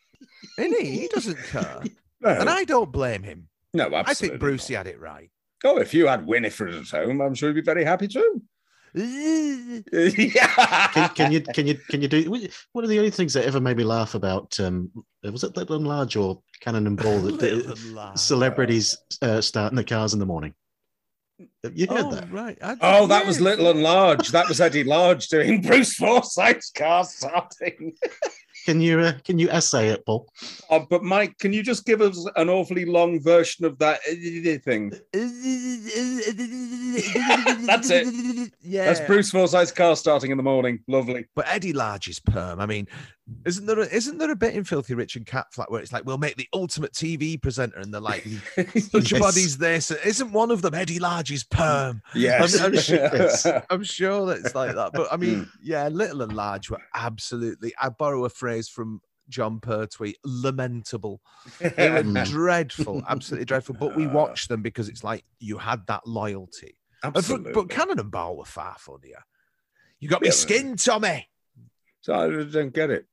[0.58, 1.00] Isn't he?
[1.02, 1.82] He doesn't care.
[2.22, 3.48] No, And I don't blame him.
[3.74, 4.02] no, absolutely.
[4.12, 4.86] I think Brucey not.
[4.86, 5.30] had it right.
[5.64, 8.42] Oh, if you had Winifred at home, I'm sure he'd be very happy too.
[8.94, 9.84] can,
[10.18, 11.08] yeah.
[11.16, 12.30] can you can you can you do
[12.74, 14.92] one of the only things that ever made me laugh about um
[15.24, 18.18] was it Little and Large or Cannon and Ball that Little the and large.
[18.18, 20.54] celebrities uh, starting the cars in the morning?
[21.64, 22.32] Have You heard Oh, that?
[22.34, 22.58] right.
[22.62, 23.40] I- Oh, that was.
[23.40, 24.30] Little and Large.
[24.30, 27.94] That was Eddie Large doing Bruce Forsyth's car starting.
[28.66, 30.28] Can you uh, can you essay it, Paul?
[30.70, 34.58] Oh, but Mike, can you just give us an awfully long version of that uh,
[34.64, 34.92] thing?
[37.66, 38.52] That's it.
[38.62, 38.86] Yeah.
[38.86, 40.80] That's Bruce Forsyth's car starting in the morning.
[40.88, 41.26] Lovely.
[41.36, 42.60] But Eddie Large's perm.
[42.60, 42.88] I mean,
[43.46, 46.06] isn't there a, isn't there a bit in Filthy Rich and Catflap where it's like
[46.06, 48.24] we'll make the ultimate TV presenter and they're like
[48.78, 49.20] such Yes.
[49.20, 49.92] body's this?
[49.92, 52.02] Isn't one of them Eddie Large's perm?
[52.14, 52.60] yes.
[52.60, 53.48] I'm, I'm sure, Yes.
[53.70, 54.92] I'm sure that it's like that.
[54.94, 57.74] But I mean, yeah, Little and Large were absolutely.
[57.82, 61.22] I borrow a phrase from Jon Pertwee, lamentable.
[61.78, 62.26] They were Mm.
[62.26, 63.76] dreadful, absolutely dreadful.
[63.76, 66.78] But we watched them because it's like you had that loyalty.
[67.04, 67.54] Absolutely.
[67.54, 69.24] but Cannon and Ball were far funnier.
[70.00, 71.30] You got me Yeah, skin, Tommy.
[72.02, 73.06] so I don't get it.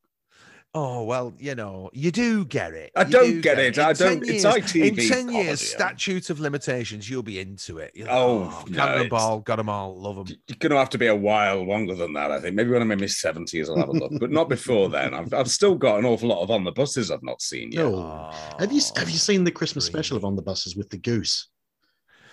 [0.74, 2.92] Oh well, you know, you do get it.
[2.94, 3.78] I You don't do get it.
[3.78, 7.38] In I don't- it's years- ITV In ten comedy, years, statute of limitations, you'll be
[7.40, 7.92] into it.
[7.94, 10.36] You're like, Oh, oh, no, Cannon and it's- Ball, got them all, love them.
[10.46, 12.54] You're going to have to be a while longer than that, I think.
[12.54, 15.14] Maybe when I'm in my 70s, I'll have a look, but not before then.
[15.14, 17.84] I've, I've still got an awful lot of on the buses I've not seen yet.
[17.86, 18.30] No.
[18.58, 21.48] Have you have you seen the Christmas special of On the Buses with the goose?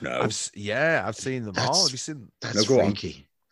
[0.02, 1.84] No, I've, yeah, I've seen them all.
[1.84, 2.28] Have you seen?
[2.42, 2.94] That's No, go on.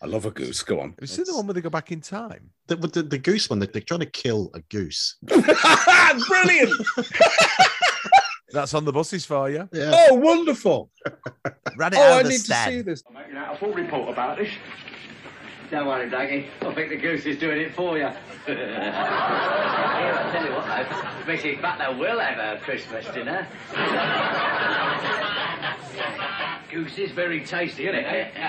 [0.04, 0.12] Freaky.
[0.12, 0.64] I love a goose.
[0.64, 0.90] Go on.
[0.90, 2.50] Have you seen the one where they go back in time?
[2.68, 5.16] The, the, the goose one, they- they're trying to kill a goose.
[5.24, 6.72] Brilliant.
[8.52, 9.68] That's on the buses for you.
[9.74, 10.08] Yeah.
[10.12, 10.92] Oh, wonderful.
[11.78, 13.04] Ran it Oh, out I of the need to see this.
[13.08, 14.50] I'm making out a full report about this.
[15.72, 16.50] Don't worry, Blakey.
[16.62, 18.04] I think the goose is doing it for you.
[18.06, 18.14] I'll
[18.46, 18.56] tell
[20.46, 21.34] you what, though.
[21.34, 21.60] Mrs.
[21.64, 23.48] Butler will have a Christmas dinner.
[26.74, 28.34] Goose is very tasty, isn't it?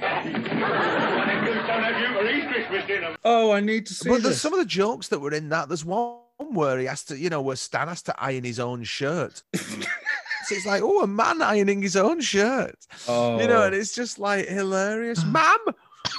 [0.00, 3.16] And the goose don't have you for his Christmas dinner.
[3.24, 4.40] Oh, I need to see But there's this.
[4.40, 5.68] some of the jokes that were in that.
[5.68, 8.84] There's one where he has to, you know, where Stan has to iron his own
[8.84, 9.42] shirt.
[9.56, 9.64] so
[10.50, 12.76] it's like, oh, a man ironing his own shirt.
[13.08, 13.40] oh.
[13.40, 13.78] You know, and oh.
[13.78, 15.24] it's just like hilarious.
[15.24, 15.58] Ma'am.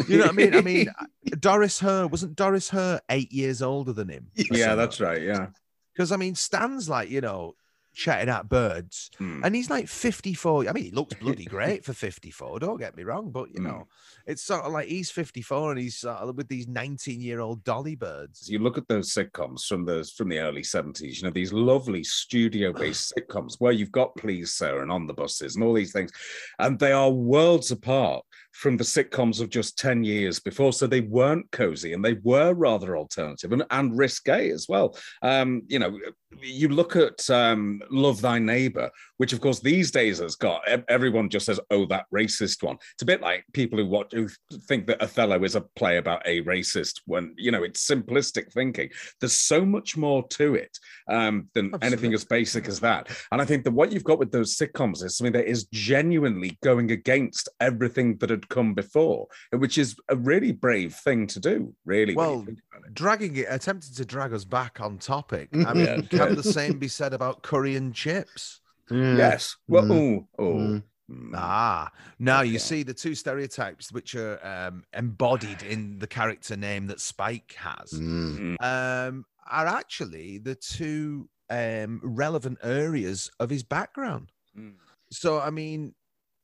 [0.07, 0.55] You know what I mean?
[0.55, 0.88] I mean,
[1.39, 4.27] Doris Hare wasn't Doris Hare eight years older than him?
[4.35, 5.21] yeah, that's right.
[5.21, 5.47] Yeah.
[5.93, 7.55] Because I mean, Stan's like, you know,
[7.93, 9.41] chatting at birds, Hmm.
[9.43, 10.67] and he's like 54.
[10.69, 12.60] I mean, he looks bloody great for 54.
[12.60, 13.63] Don't get me wrong, but you Mm.
[13.63, 13.88] know,
[14.25, 17.63] it's sort of like he's 54 and he's sort of with these 19 year old
[17.63, 18.47] dolly birds.
[18.49, 22.04] you look at those sitcoms from the from the early 70s you know these lovely
[22.04, 25.91] studio based sitcoms where you've got please sir and on the buses and all these
[25.91, 26.12] things
[26.60, 31.02] and they are worlds apart from the sitcoms of just 10 years before so they
[31.02, 35.97] weren't cozy and they were rather alternative and, and risque as well um you know
[36.42, 41.30] you look at um love thy neighbor which of course these days has got everyone
[41.30, 44.28] just says oh that racist one it's a bit like people who watch who
[44.68, 48.89] think that othello is a play about a racist when you know it's simplistic thinking
[49.20, 50.78] there's so much more to it
[51.10, 54.32] um, than anything as basic as that and i think that what you've got with
[54.32, 59.78] those sitcoms is something that is genuinely going against everything that had come before which
[59.78, 62.94] is a really brave thing to do really Well, think about it.
[62.94, 65.50] Dragging it, attempting to drag us back on topic.
[65.54, 66.02] I mean, Yeah.
[66.27, 68.62] Can the same be said about curry and chips?
[68.91, 69.17] Yeah.
[69.17, 70.25] yes well Mm.
[70.39, 70.53] oh, oh.
[70.58, 70.84] Mm.
[71.12, 71.32] Mm.
[71.36, 72.58] Ah, now you Okay.
[72.60, 77.91] see the two stereotypes which are um, embodied in the character name that Spike has
[77.93, 78.55] Mm.
[78.62, 84.32] um, are actually the two um, relevant areas of his background.
[84.55, 84.75] Mm.
[85.12, 85.95] So, I mean,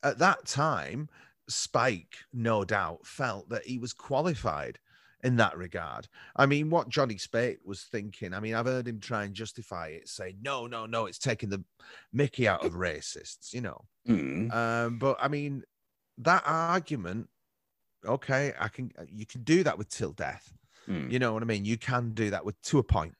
[0.02, 1.08] at that time,
[1.48, 4.80] Spike, no doubt, felt that he was qualified
[5.26, 6.06] in that regard.
[6.36, 9.88] I mean, what Johnny Speight was thinking, I mean, I've heard him try and justify
[9.88, 11.64] it, say, no, no, no, it's taking the
[12.12, 13.84] Mickey out of racists, you know.
[14.08, 14.54] Mm.
[14.54, 15.64] Um, but I mean,
[16.18, 17.28] that argument,
[18.06, 20.52] okay, I can, you can do that with till death.
[20.88, 21.10] Mm.
[21.10, 21.64] You know what I mean?
[21.64, 23.14] You can do that with to a point.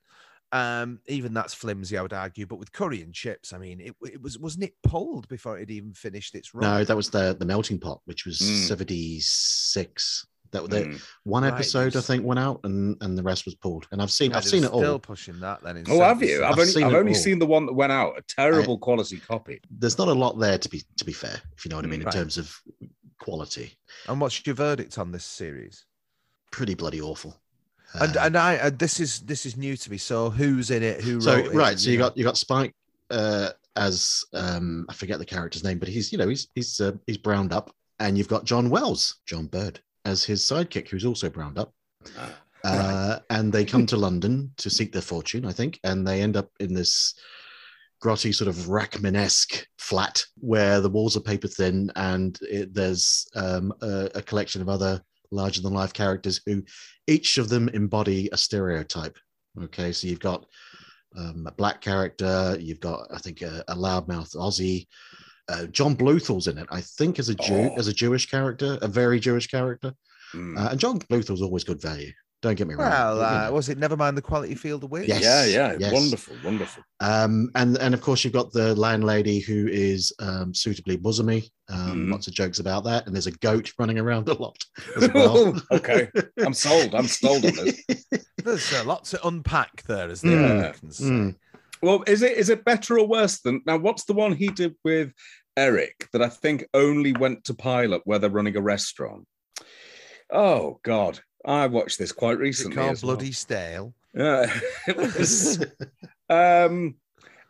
[0.53, 2.45] Um, even that's flimsy, I would argue.
[2.45, 5.69] But with curry and chips, I mean, it, it was wasn't it pulled before it
[5.69, 6.63] even finished its run?
[6.63, 8.65] No, that was the the melting pot, which was Mm.
[8.65, 10.25] seventy six.
[10.51, 11.01] That the Mm.
[11.23, 13.87] one Right, episode I think went out, and and the rest was pulled.
[13.91, 14.79] And I've seen God, I've seen they're it all.
[14.81, 15.77] Still pushing that then.
[15.77, 16.43] In Oh, have you?
[16.43, 17.19] I've, I've only, seen I've only all.
[17.19, 18.17] seen the one that went out.
[18.17, 19.59] A terrible quality copy.
[19.69, 21.89] There's not a lot there to be to be fair, if you know what I
[21.89, 22.05] mean, Mm.
[22.07, 22.55] in terms of
[23.19, 23.73] quality.
[24.07, 25.85] And what's your verdict on this series?
[26.51, 27.35] Pretty bloody awful.
[27.93, 29.97] And Uh, and I uh, this is this is new to me.
[29.97, 31.01] So who's in it?
[31.01, 31.53] Who so wrote it?
[31.53, 32.05] right, so you know?
[32.09, 32.73] got you got Spike
[33.09, 36.91] uh, as um, I forget the character's name, but he's you know he's he's uh,
[37.05, 41.29] he's browned up, and you've got John Wells, John Bird, as his sidekick, who's also
[41.29, 41.73] browned up.
[42.63, 46.37] Uh, and they come to London to seek their fortune, I think, and they end
[46.37, 47.13] up in this
[48.03, 53.73] grotty sort of Rachmanesque flat where the walls are paper thin, and it, there's um,
[53.81, 56.63] a, a collection of other larger than life characters who
[57.07, 59.17] each of them embody a stereotype.
[59.61, 60.45] Okay, so you've got
[61.17, 64.87] um, a black character, you've got I think a, a loudmouth Aussie.
[65.49, 67.75] Uh, John Bluthal's in it, I think, as a Jew, Oh.
[67.77, 69.93] as a Jewish character, a very Jewish character.
[70.33, 70.57] Mm.
[70.59, 72.11] Uh, and John Bluthal's always good value.
[72.43, 72.89] Don't get me wrong.
[72.91, 73.53] Well, you uh, know.
[73.53, 75.07] was it never mind the quality feel the width?
[75.07, 75.23] Yes.
[75.23, 75.91] yeah, yeah, yes.
[75.91, 76.83] wonderful, wonderful.
[76.99, 81.49] Um, and and of course you've got the landlady who is um, suitably bosomy.
[81.69, 82.11] Um, Mhm.
[82.11, 84.55] Lots of jokes about that, and there's a goat running around a lot
[84.97, 85.59] as well.
[85.71, 86.93] okay, I'm sold.
[86.93, 87.83] I'm sold on this.
[88.43, 90.51] There's uh, lots to unpack there, as the Mm.
[90.51, 91.03] Americans say.
[91.05, 91.35] Mm.
[91.81, 93.77] Well, is it is it better or worse than now?
[93.77, 95.11] What's the one he did with
[95.55, 99.25] Eric that I think only went to pilot where they're running a restaurant?
[100.31, 102.75] Oh God, I watched this quite Is it recently.
[102.77, 103.15] called as well.
[103.15, 103.93] Bloody Stale?
[104.13, 104.51] Yeah,
[104.87, 105.59] it was.
[106.29, 106.95] um,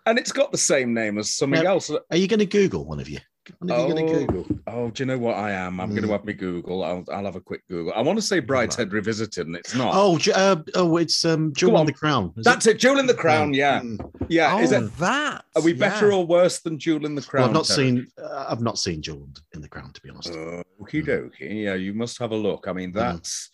[0.05, 1.89] and it's got the same name as something Now- else.
[1.89, 3.19] Are you going to Google one of you?
[3.59, 4.13] One of you going Oh.
[4.19, 4.59] to Google?
[4.67, 5.79] Oh, do you know what I am?
[5.79, 6.11] I'm going to Mm.
[6.11, 6.83] have me Google.
[6.83, 7.93] I'll, I'll have a quick Google.
[7.95, 9.91] I want to say Brideshead Revisited, and it's not.
[9.95, 11.81] Oh, uh, oh, it's um, Jewel on.
[11.81, 12.33] in the Crown.
[12.37, 12.79] is That's it.
[12.79, 13.53] Jewel in the Crown.
[13.53, 14.11] Yeah, Mm.
[14.29, 14.53] yeah.
[14.55, 14.95] oh, Is it?
[14.97, 15.45] that?
[15.55, 16.15] Are we better yeah.
[16.17, 17.41] or worse than Jewel in the Crown?
[17.41, 17.87] Well, I've not Terry?
[17.87, 18.07] seen.
[18.21, 20.29] Uh, I've not seen Jewel in the Crown, to be honest.
[20.29, 21.63] Uh, Okie dokie.
[21.63, 22.67] Yeah, you must have a look.
[22.67, 22.95] I mean, Mhm.
[22.95, 23.49] that's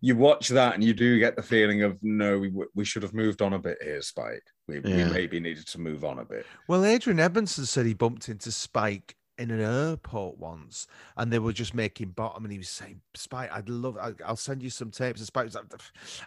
[0.00, 3.14] you watch that and you do get the feeling of no, we, we should have
[3.14, 4.44] moved on a bit here, Spike.
[4.68, 6.44] We, we maybe needed to move on a bit.
[6.68, 11.52] Well, Adrian Edmondson said he bumped into Spike in an airport once, and they were
[11.52, 13.96] just making bottom, and he was saying, "Spike, I'd love.
[13.96, 15.64] I, I'll send you some tapes." And Spike was like,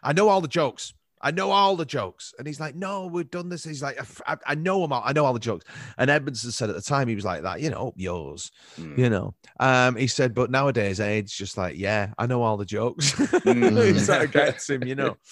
[0.03, 0.93] "I know all the jokes.
[1.23, 4.37] I know all the jokes." And he's like, "No, we've done this." He's like, "I,
[4.47, 5.03] I know them all.
[5.05, 5.65] I know all the jokes."
[5.97, 8.97] And Edmondson said at the time he was like that, you know, yours, Mm.
[8.97, 9.35] you know.
[9.59, 13.93] Um, he said, but nowadays, Ade's just like, "Yeah, I know all the jokes." Mm.
[13.93, 15.17] he sort of gets him, you know.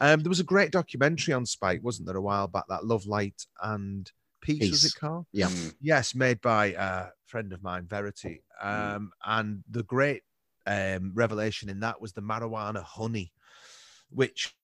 [0.00, 2.64] Um, there was a great documentary on Spike, wasn't there, a while back?
[2.68, 4.10] That Love, Light, and
[4.42, 4.94] Peace, was Peace.
[4.94, 5.26] it called?
[5.32, 5.48] Yeah.
[5.48, 5.74] Mm.
[5.80, 8.42] Yes, made by a friend of mine, Verity.
[8.60, 10.22] Um, and the great
[10.66, 13.32] um, revelation in that was the marijuana honey,
[14.10, 14.54] which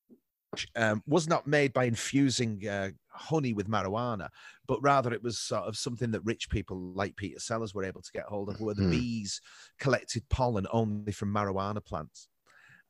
[0.77, 4.29] um, was not made by infusing uh, honey with marijuana,
[4.67, 8.03] but rather it was sort of something that rich people like Peter Sellers were able
[8.03, 8.91] to get hold of, where the Mhm.
[8.91, 9.41] bees
[9.79, 12.29] collected pollen only from marijuana plants.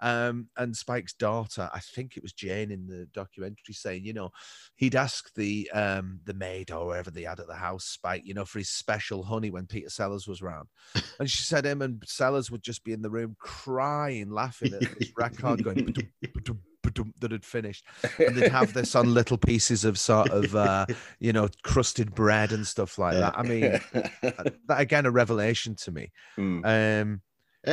[0.00, 4.30] Um, and Spike's daughter, I think it was Jane in the documentary, saying, you know,
[4.76, 8.34] he'd ask the um the maid or whoever they had at the house, Spike, you
[8.34, 10.68] know, for his special honey when Peter Sellers was around.
[11.20, 14.80] And she said him and Sellers would just be in the room crying, laughing at
[14.80, 17.84] this record going "Ba-dum, ba-dum, ba-dum," that had finished.
[18.20, 20.86] And they'd have this on little pieces of sort of uh,
[21.18, 23.36] you know, crusted bread and stuff like that.
[23.36, 23.80] I mean,
[24.22, 26.12] that again a revelation to me.
[26.38, 27.02] Mm.
[27.02, 27.22] Um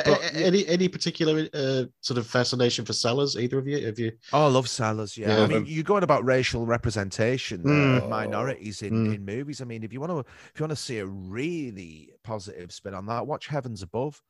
[0.04, 3.38] But- any any particular uh, sort of fascination for Sellers?
[3.38, 3.86] Either of you?
[3.86, 4.12] Have you?
[4.34, 5.18] Oh, I love Sellers.
[5.18, 5.44] Yeah, Yeah.
[5.44, 8.04] I mean, you're going about racial representation Mm.
[8.04, 9.16] of minorities in, Mm.
[9.16, 9.62] in movies.
[9.62, 12.94] I mean, if you want to, if you want to see a really positive spin
[12.94, 14.22] on that, watch Heavens Above,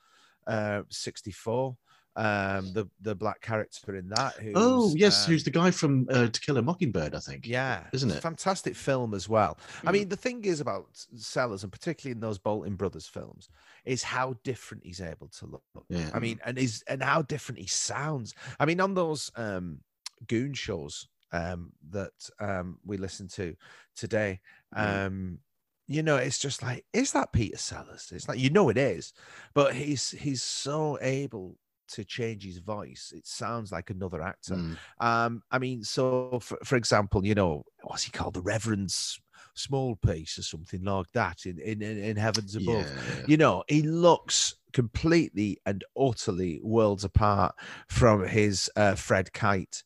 [0.48, 1.76] uh, '64.
[2.18, 4.36] Um, the the black character in that.
[4.36, 7.14] Who's, oh yes, um, who's the guy from uh, To Kill a Mockingbird?
[7.14, 7.46] I think.
[7.46, 8.22] yeah, isn't it?
[8.22, 9.58] fantastic film as well.
[9.84, 9.94] I Mm.
[9.94, 10.88] mean, the thing is about
[11.18, 13.50] Sellers, and particularly in those Boulting Brothers films,
[13.84, 15.64] is how different he's able to look.
[15.90, 16.10] Yeah.
[16.14, 18.34] I mean, and is and how different he sounds.
[18.62, 19.80] I mean, on those um
[20.28, 23.58] goon shows um that um we listened to
[23.98, 24.40] today,
[24.74, 25.40] um,
[25.88, 28.10] you know, it's just like, is that Peter Sellers?
[28.16, 29.12] It's like you know it is,
[29.54, 31.58] but he's he's so able
[31.90, 33.14] to change his voice.
[33.16, 34.56] It sounds like another actor.
[34.56, 34.78] Mm.
[35.00, 38.34] Um, I mean, so for, for example, you know, what's he called?
[38.34, 39.20] The Reverend S-
[39.54, 42.86] Small Piece or something like that in, in, in Heavens Above.
[42.86, 47.56] Yeah, You know, he looks completely and utterly worlds apart
[47.88, 49.84] from his uh, Fred Kite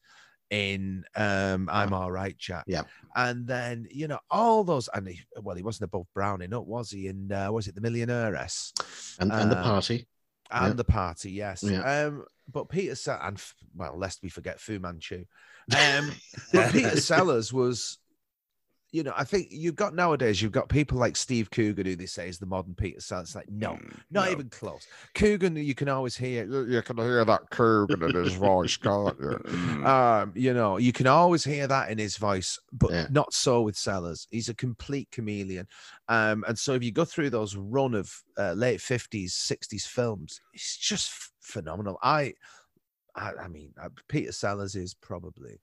[0.49, 2.63] in um, I'm All Right, Jack.
[2.65, 2.81] Yeah.
[3.15, 6.89] And then, you know, all those, and he, well, he wasn't above Browning, up, was
[6.89, 7.07] he?
[7.07, 8.71] In, uh, was it The Millionairess?
[9.19, 10.07] and and the Uh, party.
[10.51, 10.73] And Yeah.
[10.73, 11.63] the party, yes.
[11.63, 11.81] Yeah.
[12.05, 13.41] Um, but Peter Sa- and
[13.75, 15.25] well, lest we forget Fu Manchu.
[15.77, 16.11] Um,
[16.51, 17.99] but Peter Sellers was,
[18.91, 22.07] you know, I think you've got nowadays, you've got people like Steve Coogan, who they
[22.07, 23.29] say is the modern Peter Sellers.
[23.29, 24.31] It's like, no, Mm, not no.
[24.31, 24.87] even close.
[25.13, 29.37] Coogan, you can always hear, you can hear that Coogan in his voice, can't you?
[29.45, 29.85] Mm.
[29.85, 33.07] Um, you know, you can always hear that in his voice, but Yeah.
[33.11, 34.27] not so with Sellers.
[34.31, 35.67] He's a complete chameleon.
[36.07, 40.41] Um, and so if you go through those run of uh, late 50s, 60s films,
[40.53, 41.11] it's just
[41.41, 41.99] phenomenal.
[42.01, 42.33] I,
[43.15, 45.59] I, I mean, uh, Peter Sellers is probably.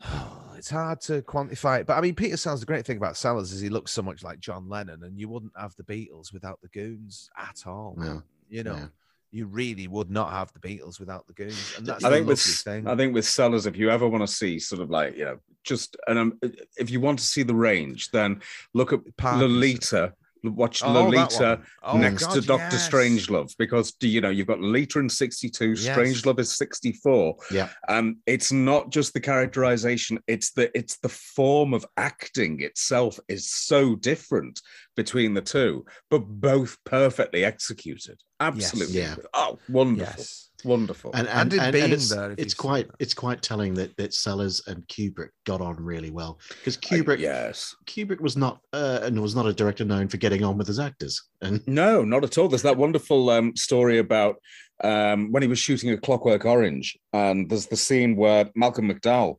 [0.56, 2.60] It's hard to quantify it, but I mean, Peter Sellers.
[2.60, 5.28] The great thing about Sellers is he looks so much like John Lennon, and you
[5.28, 7.94] wouldn't have the Beatles without the Goons at all.
[7.98, 8.22] No.
[8.48, 8.88] You know,
[9.30, 12.40] you really would not have the Beatles without the Goons, and that's I think with
[12.40, 12.88] thing.
[12.88, 15.38] I think with sellers, if you ever want to see sort of like you know
[15.62, 16.40] just and um,
[16.78, 18.40] if you want to see the range, then
[18.72, 19.48] look at Parkinson.
[19.48, 20.14] Lolita.
[20.54, 21.60] Watch Oh, Lolita.
[21.82, 22.88] Oh, next to Doctor yes.
[22.88, 25.86] Strangelove because you know you've got Lolita in 62, Yes.
[25.86, 27.36] Strangelove is 64.
[27.50, 27.68] Yeah.
[27.88, 33.50] Um, it's not just the characterization, it's the it's the form of acting itself is
[33.50, 34.60] so different
[34.96, 38.20] between the two, but both perfectly executed.
[38.40, 39.00] Absolutely.
[39.00, 39.16] Yeah.
[39.34, 40.14] Oh, wonderful.
[40.18, 40.50] Yes.
[40.66, 41.12] Wonderful.
[41.14, 42.96] And And and, in and, Being it's, there, it's quite that.
[42.98, 47.74] it's quite telling that that Sellers and Kubrick got on really well because Kubrick yes.
[47.86, 50.80] Kubrick was not uh, and was not a director known for getting on with his
[50.80, 52.48] actors and No, not at all.
[52.48, 54.36] There's that wonderful um, story about
[54.82, 59.38] um, when he was shooting a Clockwork Orange, and there's the scene where Malcolm McDowell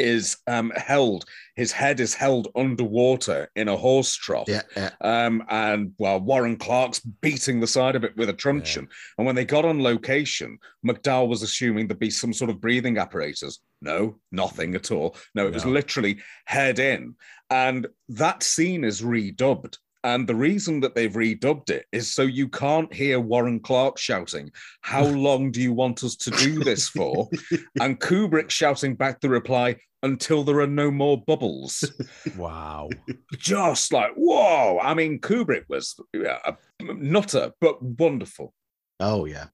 [0.00, 1.24] is um, held,
[1.56, 4.48] his head is held underwater in a horse trough.
[4.48, 8.88] yeah, yeah Um, and well, Warren Clarke's beating the side of it with a truncheon.
[9.18, 12.98] And when they got on location, McDowell was assuming there'd be some sort of breathing
[12.98, 13.60] apparatus.
[13.82, 15.16] No, nothing at all.
[15.34, 17.14] No, it was literally head in.
[17.48, 19.76] And that scene is redubbed.
[20.02, 24.50] And the reason that they've redubbed it is so you can't hear Warren Clarke shouting,
[24.80, 27.28] How long do you want us to do this for?
[27.80, 31.84] and Kubrick shouting back the reply, Until there are no more bubbles
[32.36, 32.88] Wow.
[33.36, 34.78] just like whoa.
[34.80, 36.54] I mean, Kubrick was yeah, a
[36.94, 38.54] nutter, but wonderful.
[39.00, 39.46] oh yeah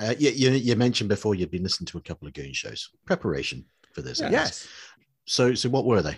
[0.00, 2.90] uh, you, you you mentioned before you'd been listening to a couple of goon shows
[3.06, 3.64] preparation
[3.94, 4.32] for this I guess.
[4.32, 4.68] yes.
[5.26, 6.16] so so what were they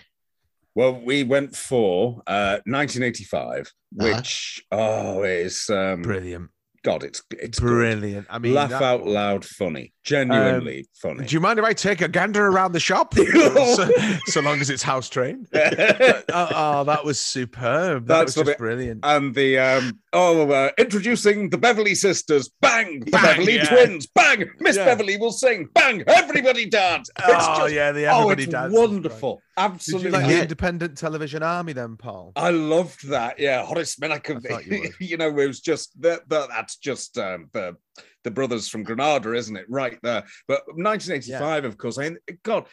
[0.74, 4.14] Well, we went for uh, 1985, Uh-huh.
[4.14, 6.50] which oh, is um, Brilliant.
[6.82, 7.66] God, it's it's good.
[7.66, 8.26] Brilliant.
[8.30, 11.26] I mean, laugh that- out loud, funny, genuinely funny.
[11.26, 13.14] Do you mind if I take a gander around the shop?
[13.16, 13.90] so,
[14.26, 15.46] so long as it's house trained.
[15.54, 18.06] oh, oh, that was superb.
[18.06, 19.00] That That's was just brilliant.
[19.02, 23.64] and the um oh uh, introducing the Beverly sisters bang Bang, Beverly yeah.
[23.68, 24.86] twins bang Miss Yeah.
[24.86, 28.72] Beverly will sing bang everybody dance it's oh, just yeah, the oh everybody it's dance.
[28.74, 30.36] wonderful absolutely like Yeah.
[30.36, 32.32] the independent television army then, Paul?
[32.36, 33.38] I loved that.
[33.38, 36.28] Yeah, Horace thought you You, know, it was just that.
[36.28, 37.76] that that's just um, the
[38.22, 39.66] the brothers from Granada, isn't it?
[39.68, 40.22] Right there.
[40.46, 41.98] But 1985, of course.
[41.98, 42.66] I mean, God,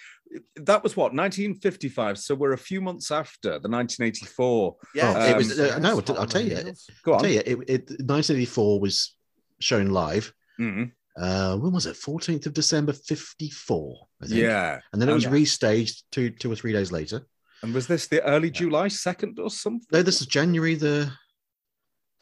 [0.58, 2.18] that was what 1955.
[2.20, 4.76] So we're a few months after the 1984.
[4.94, 6.56] Yeah, Oh, it was- um, uh, no, I'll tell you.
[6.58, 6.90] heels.
[7.04, 7.24] Go I'll on.
[7.24, 9.16] tell you, it, it, 1984 was
[9.60, 10.92] shown live Mhm.
[11.20, 11.96] Uh, when was it?
[11.96, 14.08] 14th of December, 54.
[14.22, 14.40] I think.
[14.40, 14.80] Yeah.
[14.94, 17.22] And then it was And- restaged two two or three days later.
[17.64, 19.88] And was this the early July 2nd or something?
[19.92, 21.12] No, this is January the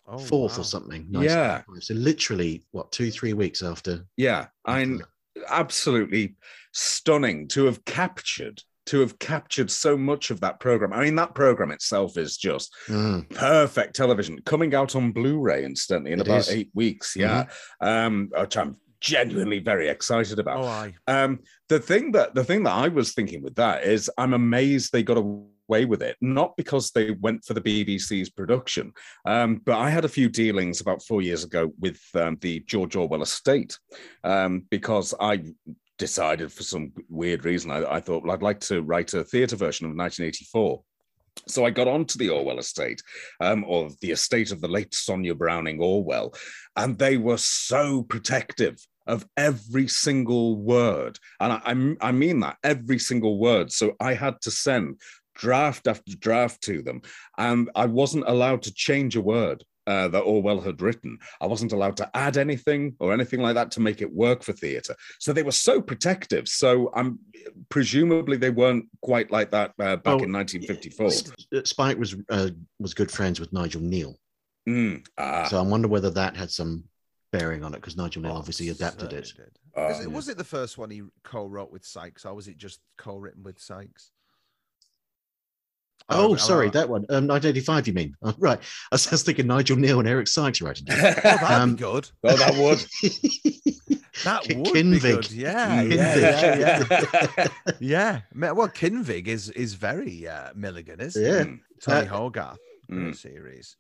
[0.08, 0.58] Oh, 4th wow.
[0.60, 1.08] or something.
[1.12, 1.62] Yeah.
[1.68, 1.84] 1995.
[1.84, 4.06] So literally, what, two, three weeks after.
[4.18, 4.48] Yeah.
[4.66, 5.02] I'm
[5.50, 6.36] absolutely
[6.74, 10.94] stunning to have captured to have captured so much of that program.
[10.94, 13.28] I mean, that program itself is just Mm.
[13.32, 16.50] perfect television coming out on Blu-ray instantly in It about is.
[16.50, 16.58] Mm-hmm.
[16.60, 17.16] eight weeks.
[17.16, 17.46] Yeah.
[17.82, 20.60] Um, which I'm genuinely very excited about.
[20.60, 20.94] Oh, I.
[21.08, 24.92] Um, the thing that the thing that I was thinking with that is I'm amazed
[24.92, 25.18] they got
[25.70, 28.92] away with it, not because they went for the BBC's production,
[29.26, 32.96] um, but I had a few dealings about four years ago with um, the George
[32.96, 33.78] Orwell estate
[34.24, 35.44] um, because I
[35.98, 39.56] decided for some weird reason I, I thought well, I'd like to write a theatre
[39.56, 40.84] version of 1984.
[41.48, 43.02] So I got onto the Orwell estate,
[43.42, 46.34] um, or the estate of the late Sonia Brownell Orwell,
[46.78, 51.20] and they were so protective of every single word.
[51.40, 53.72] And I, I, I mean that every single word.
[53.72, 55.00] So I had to send
[55.36, 57.02] draft after draft to them,
[57.38, 59.64] and I wasn't allowed to change a word.
[59.88, 61.16] Uh, that Orwell had written.
[61.40, 64.52] I wasn't allowed to add anything or anything like that to make it work for
[64.52, 64.96] theatre.
[65.20, 66.48] So they were so protective.
[66.48, 67.20] So I'm
[67.70, 71.06] presumably they weren't quite like that uh, back Oh, in 1954.
[71.54, 74.16] Uh, Spike was uh, was good friends with Nigel Kneale.
[74.68, 76.86] Mm, ah, So I wonder whether that had some
[77.32, 79.28] bearing on it because Nigel Kneale Oh, obviously adapted it.
[79.28, 79.60] certainly did.
[79.76, 82.80] Oh, it- was it the first one he co-wrote with Sykes, or was it just
[82.98, 84.10] co-written with Sykes?
[86.10, 87.02] Oh, I- sorry, I- that one.
[87.10, 88.16] Um, 1985, you mean?
[88.22, 88.60] Oh, right.
[88.60, 90.86] I was, I was thinking Nigel Kneale and Eric Sykes writing.
[90.90, 91.18] it.
[91.18, 92.10] Oh, that'd Um, be good.
[92.24, 92.80] oh, that would.
[94.24, 95.32] That K- would be good.
[95.32, 95.96] Yeah, Mm.
[95.96, 97.48] yeah, yeah,
[97.80, 98.22] yeah.
[98.34, 98.52] yeah.
[98.52, 101.42] Well, Kinvig is is very uh, Milligan, isn't Yeah.
[101.42, 101.60] it?
[101.82, 102.58] Tony Uh, Hogarth
[102.92, 103.16] Mm.
[103.16, 103.76] series.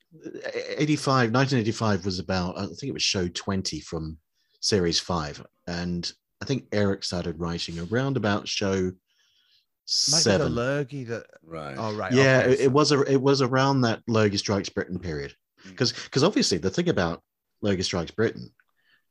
[0.78, 4.17] 85, 1985 was about, I think it was show 20 from
[4.61, 5.45] series five.
[5.67, 6.11] And
[6.41, 8.95] I think Eric started writing around about show Might be
[9.86, 10.41] seven.
[10.53, 11.25] the Lurgy that.
[11.43, 11.75] right.
[11.77, 12.11] Oh right.
[12.11, 15.33] yeah, okay, it, so- it was a, it was around that Lurgi Strikes Britain period.
[15.65, 15.69] Mm.
[15.71, 17.21] Because because obviously the thing about
[17.63, 18.49] Lurgi Strikes Britain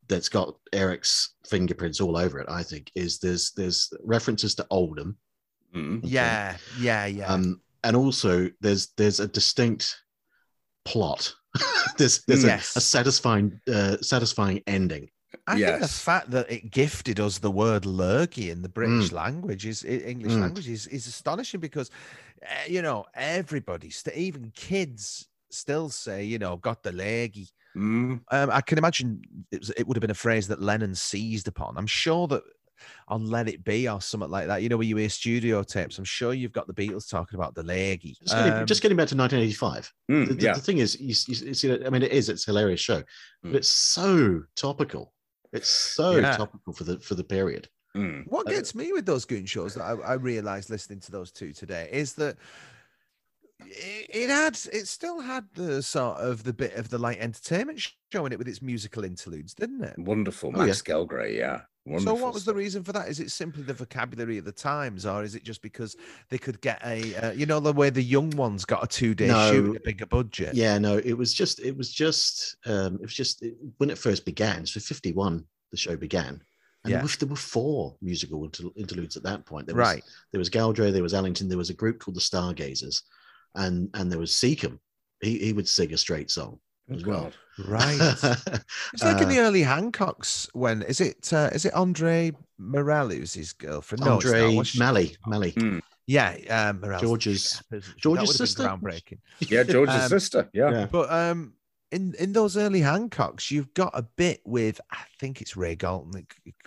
[0.08, 5.16] that's got Eric's fingerprints all over it, I think, is there's there's references to Oldham.
[5.74, 6.00] Mm.
[6.04, 7.26] Yeah, yeah, yeah.
[7.26, 10.00] Um, and also there's there's a distinct
[10.84, 11.34] plot.
[11.98, 12.76] there's there's Yes.
[12.76, 15.08] a, a satisfying uh, satisfying ending.
[15.46, 19.12] I think the fact that it gifted us the word lurgy in the British Mm.
[19.12, 20.40] language is English Mm.
[20.40, 21.90] language is, is astonishing because
[22.42, 27.48] uh, you know everybody, st- even kids, still say you know got the lurgy.
[27.76, 28.20] Mm.
[28.30, 31.48] Um, I can imagine it, was, it would have been a phrase that Lennon seized
[31.48, 31.76] upon.
[31.76, 32.42] I'm sure that
[33.08, 35.96] on Let It Be or something like that, you know, where you hear studio tapes,
[35.96, 38.16] I'm sure you've got the Beatles talking about the lurgy.
[38.20, 39.92] Just getting, Um, just getting back to 1985.
[40.10, 40.52] Mm, The, the- yeah.
[40.54, 42.28] the thing is, you, you, you see, I mean, it is.
[42.28, 43.02] It's a hilarious show,
[43.42, 43.54] but Mm.
[43.56, 45.13] it's so topical.
[45.54, 46.36] It's so Yeah.
[46.36, 47.68] topical for the for the period.
[47.96, 48.26] Mm.
[48.26, 51.30] What Uh, gets me with those goon shows that I, I realized listening to those
[51.30, 52.36] two today is that
[53.60, 57.86] it, it had it still had the sort of the bit of the light entertainment
[58.12, 59.96] showing it with its musical interludes, didn't it?
[59.98, 60.50] Wonderful.
[60.54, 60.66] Oh, yeah.
[60.66, 61.62] Max Geldray, yeah.
[61.86, 62.16] Wonderful.
[62.16, 63.08] so what was the reason for that?
[63.08, 65.96] Is it simply the vocabulary of the times, or is it just because
[66.30, 69.14] they could get a uh, you know the way the young ones got a two
[69.14, 69.70] day shoot No.
[69.72, 70.54] at a bigger budget?
[70.54, 73.98] Yeah, no, it was just, it was just, um, it was just it- when it
[73.98, 74.64] first began.
[74.64, 76.40] So 51, the show began.
[76.84, 76.96] And Yeah.
[76.98, 79.66] there, were, there were four musical inter- interludes at that point.
[79.66, 80.04] There was, right.
[80.32, 83.02] There was Geldray, there was Ellington, there was a group called the Stargazers,
[83.56, 84.78] and and there was Secombe.
[85.20, 86.60] He, he would sing a straight song
[86.90, 87.30] as well.
[87.66, 87.98] Right.
[88.92, 93.08] It's like in Uh, the early Hancocks when is it uh, is it Andre Morel
[93.10, 94.04] who's his girlfriend?
[94.04, 94.14] No.
[94.14, 95.80] Andre What's she- Melly, Melly, Mm.
[96.06, 97.62] Yeah, um, Morel's George's
[97.96, 98.64] George's sister?
[98.64, 99.18] groundbreaking.
[99.40, 100.50] Yeah, George's Um, sister.
[100.52, 100.70] Yeah.
[100.70, 100.86] Yeah.
[100.90, 101.54] But um,
[101.94, 106.26] in in those early Hancocks, you've got a bit with I think it's Ray Galton.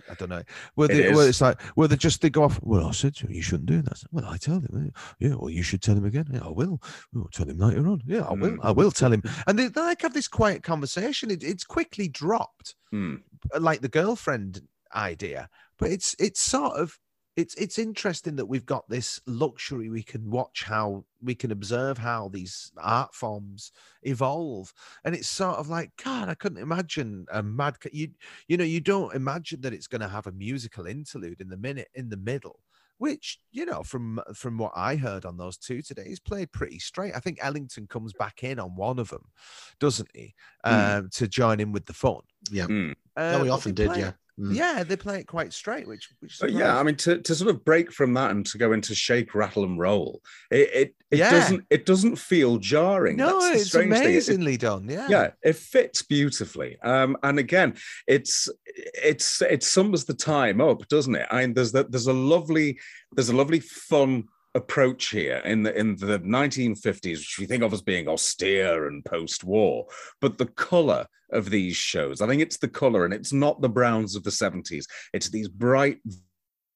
[0.09, 0.43] I don't know
[0.75, 2.59] where, It it's like where they just they go off.
[2.63, 4.01] Well, I said to him, you shouldn't do that.
[4.11, 4.91] Well, I tell him.
[5.19, 6.27] Yeah, well, you should tell him again.
[6.31, 6.81] Yeah, I will.
[7.15, 8.01] I'll tell him later on.
[8.05, 8.51] Yeah, I will.
[8.51, 8.59] Mm.
[8.63, 9.23] I will tell him.
[9.45, 11.29] And they, they like have this quiet conversation.
[11.29, 13.21] It, it's quickly dropped Mm.
[13.59, 14.61] like the girlfriend
[14.95, 16.97] idea but it's it's sort of
[17.37, 21.97] it's it's interesting that we've got this luxury we can watch how we can observe
[21.97, 23.71] how these art forms
[24.03, 24.73] evolve
[25.05, 28.09] and it's sort of like god i couldn't imagine a mad you
[28.47, 31.57] you know you don't imagine that it's going to have a musical interlude in the
[31.57, 32.59] minute in the middle
[32.97, 36.79] which you know from from what i heard on those two today he's played pretty
[36.79, 39.23] straight i think ellington comes back in on one of them
[39.79, 40.33] doesn't he
[40.65, 40.97] Mm.
[40.97, 42.21] um to join in with the fun
[42.51, 42.65] yeah.
[42.65, 42.95] Mm.
[43.17, 44.11] We uh, often did, play- yeah.
[44.39, 44.53] Mm.
[44.55, 46.39] Yeah, they play it quite straight, which which.
[46.47, 49.33] Yeah, I mean, to, to sort of break from that and to go into shake,
[49.33, 50.21] rattle, and roll,
[50.51, 51.31] it it, it Yeah.
[51.31, 53.17] doesn't it doesn't feel jarring.
[53.17, 54.03] no, That's it's strange thing.
[54.03, 54.87] It- amazingly done.
[54.87, 57.75] Yeah, yeah it fits beautifully um and again
[58.05, 62.13] it's it's it sums the time up doesn't it i mean there's that there's a
[62.13, 62.77] lovely
[63.13, 64.25] there's a lovely fun
[64.57, 69.05] approach here in the in the 1950s which we think of as being austere and
[69.05, 69.85] post-war.
[70.19, 73.67] But the color of these shows i think it's the color and it's not the
[73.67, 75.99] browns of the 70s it's these bright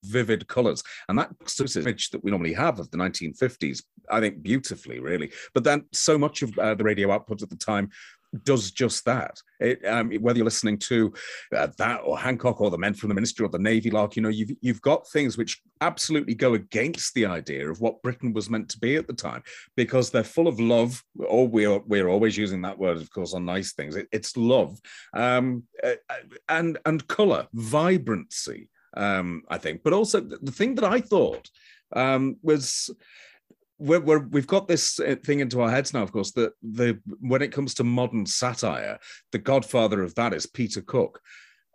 [0.03, 0.83] vivid colors.
[1.07, 1.29] And that
[1.75, 5.31] image that we normally have of the 1950s i think beautifully really.
[5.53, 7.89] But then so much of uh, the radio output at the time
[8.43, 9.41] does just that.
[9.59, 11.13] It, um, whether you're listening to
[11.55, 14.21] uh, that or Hancock or the Men from the Ministry or the Navy Lark, you
[14.21, 18.49] know, you've you've got things which absolutely go against the idea of what Britain was
[18.49, 19.43] meant to be at the time,
[19.75, 21.03] because they're full of love.
[21.19, 23.95] Or we're we're always using that word, of course, on nice things.
[23.95, 24.79] It, it's love,
[25.13, 25.95] um, uh,
[26.49, 28.69] and and color, vibrancy.
[28.97, 31.49] Um, I think, but also the, the thing that I thought
[31.95, 32.89] um, was
[33.81, 36.99] we're, we're, we've got this uh, thing into our heads now, of course, that the
[37.19, 38.99] when it comes to modern satire,
[39.31, 41.19] the godfather of that is Peter Cook.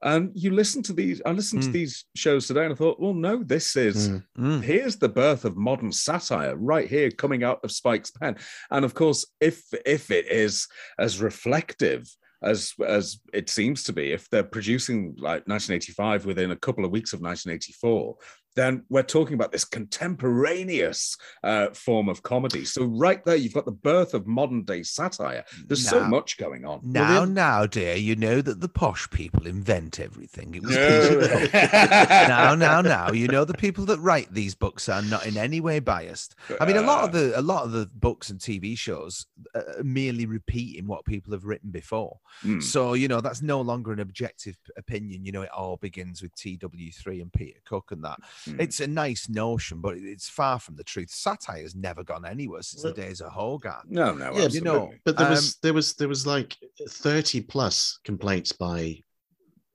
[0.03, 1.73] And you listen to these, I listened to Mm.
[1.73, 4.23] these shows today and I thought, well, no, this is Mm.
[4.39, 4.63] Mm.
[4.63, 8.37] here's the birth of modern satire right here coming out of Spike's pen.
[8.71, 12.03] And of course, if if it is as reflective
[12.43, 16.91] as as it seems to be, if they're producing like 1985 within a couple of
[16.93, 18.17] weeks of 1984,
[18.57, 22.65] then we're talking about this contemporaneous uh, form of comedy.
[22.65, 25.45] So right there, you've got the birth of modern day satire.
[25.67, 26.81] There's so much going on.
[26.83, 30.55] Now, now, dear, you know that the posh people invent everything.
[30.55, 31.53] It was Peter Cook.
[32.29, 35.61] now, now, now, you know the people that write these books are not in any
[35.61, 36.35] way biased.
[36.59, 39.61] I mean, a lot of the a lot of the books and TV shows uh,
[39.79, 42.19] are merely repeating what people have written before.
[42.43, 42.63] Mm.
[42.63, 45.25] So you know that's no longer an objective opinion.
[45.27, 48.19] You know, it all begins with TW3 and Peter Cook and that.
[48.47, 48.61] Mm.
[48.61, 51.11] It's a nice notion, but it's far from the truth.
[51.11, 53.85] Satire has never gone anywhere since Well- the days of Hogarth.
[53.89, 54.93] no, no, Yeah, you know.
[55.05, 56.57] But there Um, was there was there was like
[56.89, 59.01] thirty plus complaints by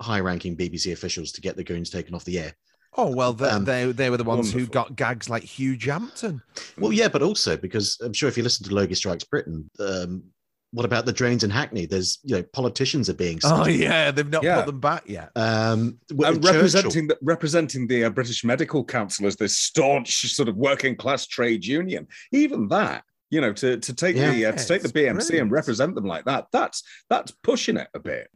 [0.01, 2.53] high-ranking BBC officials to get the goons taken off the air.
[2.97, 6.41] Oh well, they, Um, they they were the ones who got gags like Hugh Jampton.
[6.77, 10.23] Well, yeah, but also because I'm sure if you listen to Lurgi Strikes Britain, um,
[10.71, 11.85] what about the drains in Hackney?
[11.85, 14.57] There's you know politicians are being Oh yeah, they've not Yeah.
[14.57, 15.29] put them back yet.
[15.35, 20.47] Um, w- and representing the, representing the uh, British Medical Council as this staunch sort
[20.49, 24.31] of working class trade union, even that, you know, to to take Yeah.
[24.31, 27.77] the uh, to take the It's BMC and represent them like that, that's that's pushing
[27.77, 28.29] it a bit.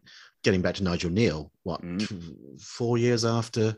[0.43, 2.07] getting back to Nigel Kneale, what Mm.
[2.07, 3.75] t- four years after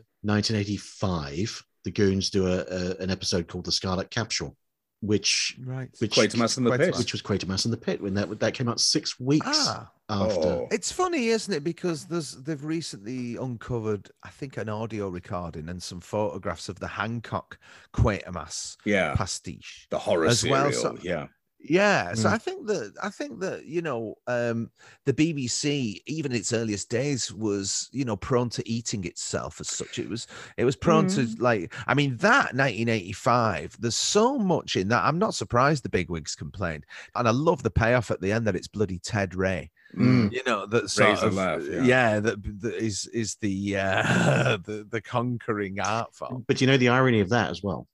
[0.62, 4.56] 1985, the Goons do a, a an episode called the Scarlet Capsule,
[5.00, 5.88] which Right.
[6.00, 6.96] which Quatermass in the Quite pit.
[6.98, 10.38] which was Quatermass in the Pit when that that came out six weeks Ah, after.
[10.48, 10.68] Oh.
[10.72, 11.62] it's funny, isn't it?
[11.62, 16.88] Because there's they've recently uncovered, I think, an audio recording and some photographs of the
[16.88, 17.58] Hancock
[17.94, 19.86] Quatermass Yeah, pastiche.
[19.90, 20.96] the horror As well, serial.
[20.96, 21.26] so- yeah,
[21.60, 22.32] Yeah, so Mm.
[22.32, 24.70] I think that I think that you know um,
[25.06, 29.68] the BBC, even in its earliest days, was you know prone to eating itself as
[29.68, 29.98] such.
[29.98, 33.76] It was it was prone to like I mean that 1985.
[33.80, 35.04] There's so much in that.
[35.04, 36.86] I'm not surprised the bigwigs complained,
[37.16, 39.70] and I love the payoff at the end that it's bloody Ted Ray.
[39.96, 40.30] Mm.
[40.32, 41.82] You know that sort Raise of laugh, yeah.
[41.82, 42.20] yeah.
[42.20, 46.44] that, that is is the uh, the the conquering art form.
[46.46, 47.88] But you know the irony of that as well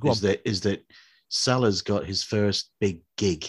[0.00, 0.30] Go is on.
[0.30, 0.84] that is that
[1.34, 3.46] Sellers got his first big gig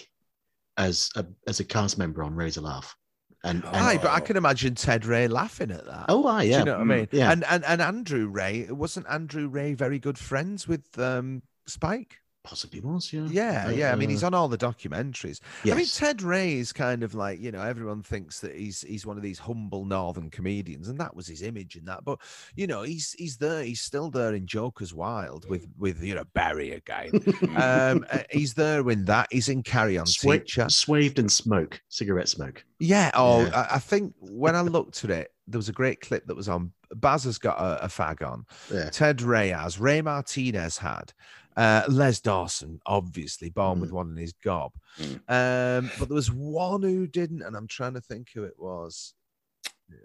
[0.78, 2.96] as a as a cast member on Raise a Laugh,
[3.44, 6.06] and, and Aye, but I can imagine Ted Ray laughing at that.
[6.08, 7.08] oh, aye, Do you know what I mm, mean?
[7.12, 7.30] yeah.
[7.30, 12.20] And and and Andrew Ray wasn't Andrew Ray very good friends with um Spike?
[12.44, 13.92] Possibly was, yeah, Yeah, yeah.
[13.92, 15.40] I mean, he's Uh, on all the documentaries.
[15.64, 15.86] I mean.
[15.86, 19.22] Ted Ray is kind of like you know everyone thinks that he's he's one of
[19.22, 22.04] these humble northern comedians, and that was his image in that.
[22.04, 22.18] But
[22.54, 23.62] you know, he's he's there.
[23.64, 27.12] He's still there in Joker's Wild with with you know Barry again.
[27.56, 29.28] um, uh, he's there in that.
[29.30, 30.68] He's in Carry On Swa- Teacher.
[30.68, 32.62] swathed in smoke, cigarette smoke.
[32.78, 33.10] Yeah.
[33.14, 33.66] Oh, Yeah.
[33.70, 36.50] I, I think when I looked at it, there was a great clip that was
[36.50, 36.72] on.
[36.96, 38.44] Baz has got a, a fag on.
[38.72, 38.90] Yeah.
[38.90, 39.80] Ted Ray has.
[39.80, 41.12] Ray Martine had.
[41.56, 44.72] Uh, Les Dawson, obviously, born with one in his gob.
[44.98, 45.14] Mm.
[45.28, 49.14] Um, but there was one who didn't, and I'm trying to think who it was.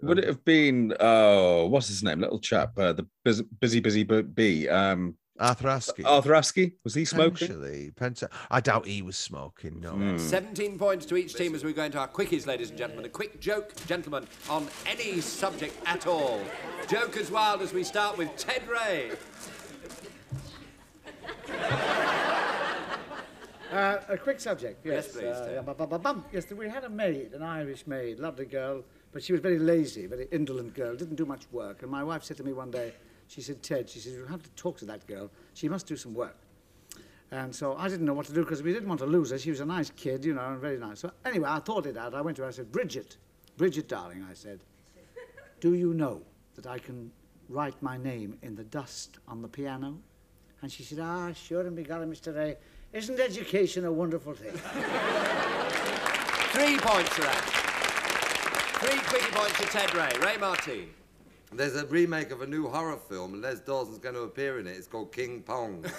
[0.02, 0.94] Would it have been?
[1.00, 2.20] Oh, what's his name?
[2.20, 4.68] Little chap, uh, the busy, busy, busy bu- bee.
[4.68, 6.04] Um, Arthur Askey?
[6.04, 6.74] Arthur Askey.
[6.84, 7.48] Was he smoking?
[7.48, 7.90] Potentially.
[7.98, 9.80] Penta- I doubt he was smoking.
[9.80, 9.94] No.
[9.94, 10.20] Mm.
[10.20, 13.06] 17 points to each team as we go into our quickies, ladies and gentlemen.
[13.06, 16.42] A quick joke, gentlemen, on any subject at all.
[16.88, 19.12] Joker's Wild as we start with Ted Ray.
[23.72, 25.04] Uh, a quick subject, yes.
[25.06, 25.64] Yes, please, Uh, Ted.
[25.66, 26.24] bum, bum, bum, bum.
[26.32, 30.06] Yes, we had a maid, an Irish maid, lovely girl, But she was very lazy,
[30.06, 31.82] very indolent girl, didn't do much work.
[31.82, 32.92] And my wife said to me one day,
[33.28, 35.30] she said, Ted, she said, you have to talk to that girl.
[35.54, 36.36] She must do some work.
[37.30, 39.38] And so I didn't know what to do because we didn't want to lose her.
[39.38, 41.00] She was a nice kid, you know, and very nice.
[41.00, 42.14] So anyway, I thought it out.
[42.14, 43.16] I went to her, I said, Bridget,
[43.56, 44.60] Bridget, darling, I said,
[45.60, 46.22] do you know
[46.56, 47.10] that I can
[47.48, 49.98] write my name in the dust on the piano?
[50.62, 52.36] And she said, ah, sure, and begorra, Mr.
[52.36, 52.56] Ray.
[52.92, 54.52] Isn't education a wonderful thing?
[56.52, 57.44] Three points to that.
[58.80, 60.10] Three quickie points to Ted Ray.
[60.20, 60.90] Ray Martine.
[61.52, 64.66] There's a remake of a new horror film, and Les Dawson's going to appear in
[64.66, 64.76] it.
[64.76, 65.84] It's called King Pong.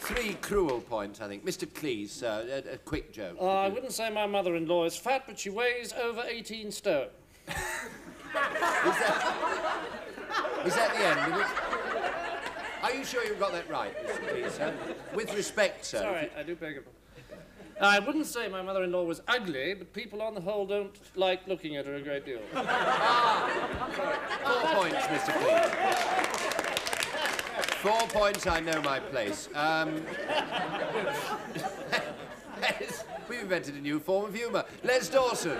[0.00, 1.44] Three cruel points, I think.
[1.44, 1.66] Mr.
[1.66, 3.36] Cleese, uh, a, a quick joke.
[3.40, 7.08] Uh, I wouldn't say my mother-in-law is fat, but she weighs over 18 stone.
[10.66, 11.46] Is that the end of it?
[12.82, 14.72] Are you sure you've got that right, Mr.
[15.14, 15.98] With respect, sir.
[15.98, 17.00] Sorry, I do beg your pardon.
[17.80, 21.76] I wouldn't say my mother-in-law was ugly, but people on the whole don't like looking
[21.76, 22.40] at her a great deal.
[22.54, 23.48] ah,
[24.44, 25.32] Four points, Mr.
[25.40, 25.70] Cleese.
[27.76, 29.48] Four points, I know my place.
[29.54, 29.94] Um,
[33.28, 34.64] we've invented a new form of humour.
[34.84, 35.58] Les Dawson.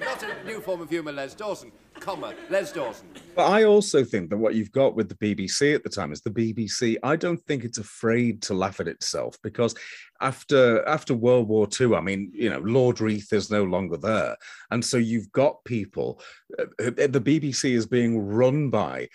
[0.00, 1.72] Not a new form of humour, Les Dawson.
[2.04, 3.06] Comma, Les Dawson.
[3.34, 6.20] But I also think that what you've got with the BBC at the time is
[6.20, 6.98] the BBC.
[7.02, 9.74] I don't think it's afraid to laugh at itself because
[10.20, 14.36] after after World War II, I mean, you know, Lord Reith is no longer there,
[14.70, 16.20] and so you've got people.
[16.58, 19.08] Uh, the BBC is being run by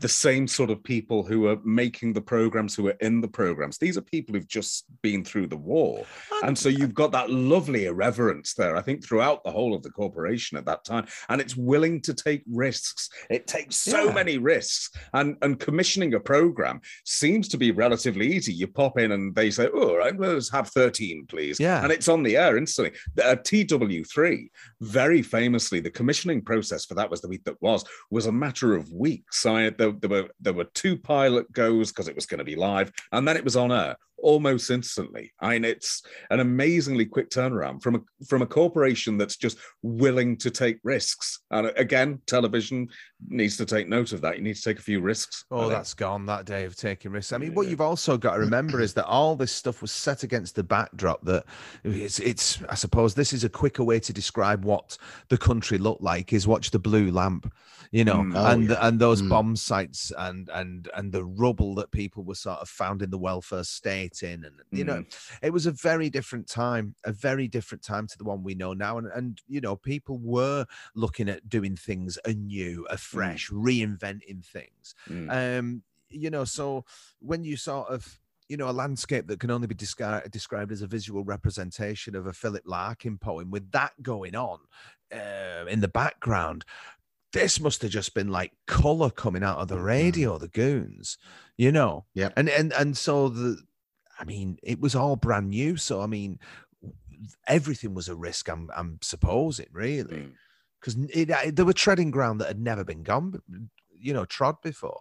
[0.00, 3.78] the same sort of people who are making the programs, who are in the programs.
[3.78, 6.04] These are people who've just been through the war.
[6.42, 9.90] And so you've got that lovely irreverence there, I think, throughout the whole of the
[9.90, 11.06] corporation at that time.
[11.28, 13.08] And it's willing to take risks.
[13.30, 14.12] It takes so Yeah.
[14.12, 14.90] many risks.
[15.12, 18.52] And, and commissioning a program seems to be relatively easy.
[18.52, 21.60] You pop in and they say, oh, all right, let's have 13, please.
[21.60, 21.82] Yeah.
[21.82, 22.98] And it's on the air instantly.
[23.22, 24.48] Uh, TW3,
[24.80, 28.74] very famously, the commissioning process for that was the week that was, was a matter
[28.74, 29.46] of weeks.
[29.46, 32.56] I, there, there were there were two pilot goes because it was going to be
[32.56, 35.32] live, and then it was on air almost instantly.
[35.40, 40.36] I mean, it's an amazingly quick turnaround from a from a corporation that's just willing
[40.38, 41.40] to take risks.
[41.50, 42.88] And again, television
[43.28, 44.36] needs to take note of that.
[44.36, 45.44] You need to take a few risks.
[45.50, 47.32] Oh, that's gone that day of taking risks.
[47.32, 50.22] I mean, what you've also got to remember is that all this stuff was set
[50.22, 51.44] against the backdrop that
[51.84, 54.96] it's, it's, I suppose, this is a quicker way to describe what
[55.28, 57.52] the country looked like is watch the blue lamp,
[57.90, 58.32] you know, Mm.
[58.36, 58.86] Oh, and yeah.
[58.86, 59.28] and those Mm.
[59.28, 63.18] bomb sites and and and the rubble that people were sort of found in the
[63.18, 65.04] welfare state in, and you know,
[65.42, 68.72] it was a very different time, a very different time to the one we know
[68.72, 74.94] now, and and you know, people were looking at doing things anew, afresh, reinventing things.
[75.08, 75.58] Mm.
[75.58, 76.84] um you know so
[77.20, 80.82] when you sort of you know a landscape that can only be descri- described as
[80.82, 84.58] a visual representation of a philip larkin poem with that going on
[85.12, 86.64] uh, in the background
[87.32, 91.18] this must have just been like color coming out of the radio the goons
[91.56, 92.04] you know?
[92.14, 93.58] Yeah and and and so the
[94.20, 96.38] i mean it was all brand new so i mean
[97.48, 100.28] everything was a risk i'm i'm supposing really
[100.84, 103.40] because it, it, they were treading ground that had never been gone,
[103.98, 105.00] you know, trod before.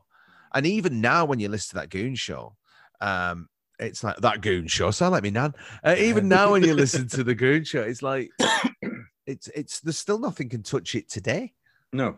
[0.53, 2.55] And even now, when you listen to that Goon show,
[3.01, 4.91] um, it's like that Goon show.
[4.91, 5.53] Sound like me, Nan.
[5.84, 8.29] Uh, even now, when you listen to the Goon show, it's like
[9.27, 11.53] it's it's there's still nothing can touch it today.
[11.91, 12.17] No.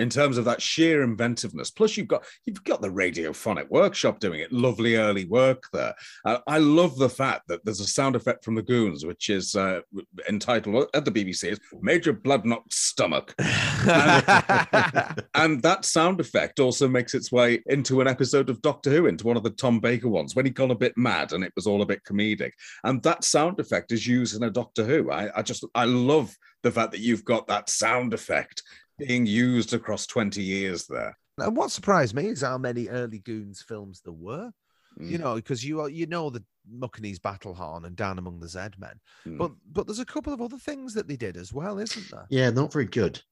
[0.00, 4.40] In terms of that sheer inventiveness, plus you've got you've got the radiophonic workshop doing
[4.40, 5.94] it, lovely early work there.
[6.24, 9.54] Uh, I love the fact that there's a sound effect from the Goons, which is
[9.54, 9.80] uh,
[10.28, 17.14] entitled at the BBC is "Major Bloodnok's Stomach," and, and that sound effect also makes
[17.14, 20.34] its way into an episode of Doctor Who, into one of the Tom Baker ones
[20.34, 22.52] when he gone a bit mad and it was all a bit comedic.
[22.84, 25.10] And that sound effect is used in a Doctor Who.
[25.10, 28.62] I, I just I love the fact that you've got that sound effect
[29.06, 31.16] being used across 20 years there.
[31.38, 34.52] And what surprised me is how many early Goons films there were.
[34.98, 35.20] You Mm.
[35.20, 38.74] know, because you are you know the Mukkinese Battle Horn and Down Among the Zed
[38.78, 39.38] Men, Mm.
[39.38, 42.26] but but there's a couple of other things that they did as well, isn't there?
[42.28, 43.22] Yeah, not very good.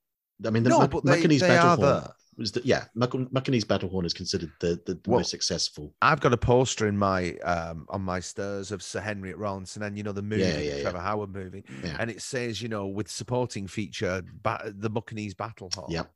[0.46, 2.12] I mean, the No, Mac- but they- Mukkinese they Battle Horn there.
[2.36, 5.94] was the yeah, Mac- Mukkinese Battle Horn is considered the the, the Well, most successful.
[6.00, 9.82] I've got a poster in my um on my stairs of Sir Henry at Rawlinson,
[9.82, 10.82] and then you know the movie, Yeah, the yeah, yeah.
[10.82, 11.96] Trevor Howard movie, Yeah.
[11.98, 15.88] and it says you know with supporting feature ba- the Mukkinese Battle Hall.
[15.90, 16.10] Yep.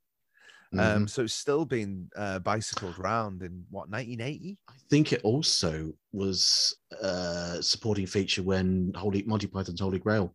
[0.75, 1.11] Um, Mhm.
[1.11, 4.57] so it's still been uh, bicycled round in what 1980.
[4.70, 10.35] I think it also was uh supporting feature when Holy Monty Python's Holy Grail.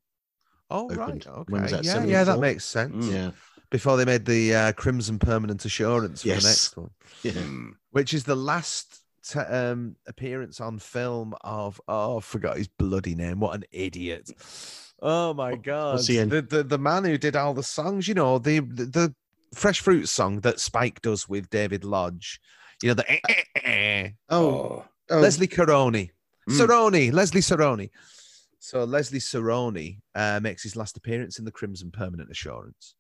[0.70, 1.00] Oh opened.
[1.00, 3.06] right, okay, When was that, yeah, yeah, that makes sense.
[3.06, 3.12] Mm.
[3.14, 3.32] Yeah.
[3.70, 6.44] Before they made the uh, Crimson Permanent Assurance for Yes.
[6.44, 6.90] the next one,
[7.24, 7.32] Yeah.
[7.34, 7.72] Mm.
[7.92, 13.14] which is the last t- um, appearance on film of oh, I forgot his bloody
[13.16, 13.40] name.
[13.42, 14.32] What an idiot!
[15.02, 16.30] Oh my god, what's he in?
[16.30, 18.08] the, the the man who did all the songs.
[18.08, 19.16] You know the the, the
[19.54, 22.40] Fresh Fruit song that Spike does with David Lodge.
[22.82, 24.10] You know the eh, eh, eh.
[24.30, 25.20] Oh, oh.
[25.20, 26.12] Leslie Caroni,
[26.50, 26.58] Mm.
[26.60, 27.90] Sarony, Leslie Sarony.
[28.60, 32.96] So Leslie Sarony uh, makes his last appearance in the Crimson Permanent Assurance.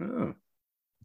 [0.00, 0.34] Oh,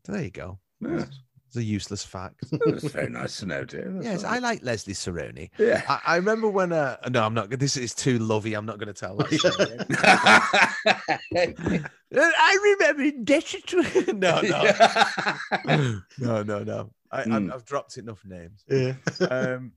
[0.05, 0.59] There you go.
[0.81, 1.05] yeah.
[1.47, 2.45] It's a useless fact.
[2.65, 3.91] That's very nice to know, dear.
[3.91, 5.49] That's yes, all I like Leslie Sarony.
[5.57, 5.83] Yeah.
[5.89, 6.71] I, I remember when.
[6.71, 7.49] Uh, no, I'm not.
[7.49, 7.59] Good.
[7.59, 8.53] This is too lovey.
[8.53, 9.33] I'm not going to tell that.
[11.67, 11.83] story.
[12.15, 14.15] I remember Destitute.
[14.15, 16.91] no, no, no, no, no.
[17.11, 17.33] I, Hmm.
[17.33, 18.63] I've, I've dropped enough names.
[18.69, 18.93] Yeah.
[19.29, 19.73] Um,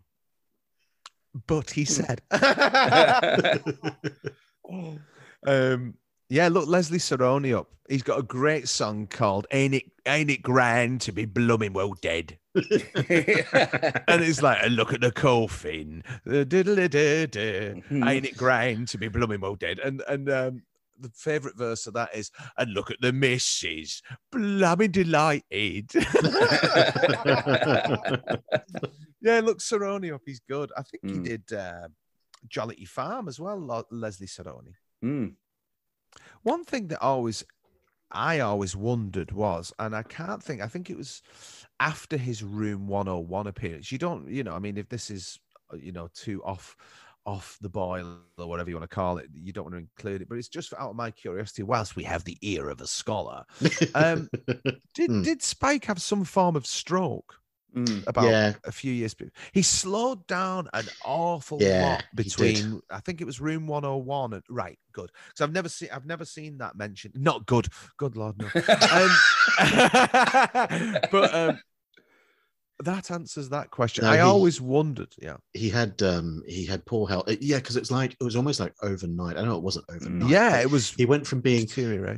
[1.49, 2.23] but he said,
[5.47, 5.95] um,
[6.35, 7.69] yeah, look, Leslie Sarony up.
[7.89, 11.95] He's got a great song called "Ain't It Ain't It Grand to Be Blooming Well
[12.01, 12.65] Dead," and
[14.23, 17.83] it's like, "And look at the coffin, diddle-a-dee-dee.
[17.93, 20.63] ain't it grand to be blooming well dead?" And and um,
[20.99, 25.91] the favorite verse of that is, "And look at the missus, blooming delighted."
[29.21, 30.23] yeah, look, Sarony up.
[30.25, 30.71] He's good.
[30.77, 31.25] I think he Mm.
[31.25, 31.89] did uh,
[32.49, 33.85] Jollity Farm as well.
[33.91, 34.75] Leslie Sarony.
[35.05, 35.35] Mm.
[36.45, 37.45] One thing that always
[38.13, 41.23] I always wondered was, and I can't think, I think it was
[41.81, 43.93] after his Room 101 appearance.
[43.93, 45.41] You don't, you know, I mean, if this is,
[45.73, 46.77] uh, you know, too off
[47.27, 50.23] off the boil or whatever you want to call it, you don't want to include
[50.23, 52.87] it, but it's just out of my curiosity, whilst we have the ear of a
[52.87, 53.45] scholar.
[53.95, 54.29] Um,
[54.95, 55.23] did Hmm.
[55.23, 57.41] did Spike have some form of stroke
[57.75, 58.07] Mm.
[58.07, 58.55] about Yeah.
[58.65, 59.33] a few years before?
[59.53, 64.43] He slowed down an awful Yeah, lot between I think it was room 101 and
[64.49, 65.11] right, good.
[65.29, 67.15] Because I've never seen I've never seen that mentioned.
[67.19, 67.67] Not good.
[67.97, 68.47] Good lord, no.
[68.95, 69.11] Um,
[71.11, 71.61] but um
[72.83, 74.05] that answers that question.
[74.05, 75.37] No, I he- always wondered, yeah.
[75.53, 77.25] he had um he had poor health.
[77.41, 79.37] Yeah, because it's like it was almost like overnight.
[79.37, 80.29] I know it wasn't overnight.
[80.29, 81.69] Yeah, it was He went from being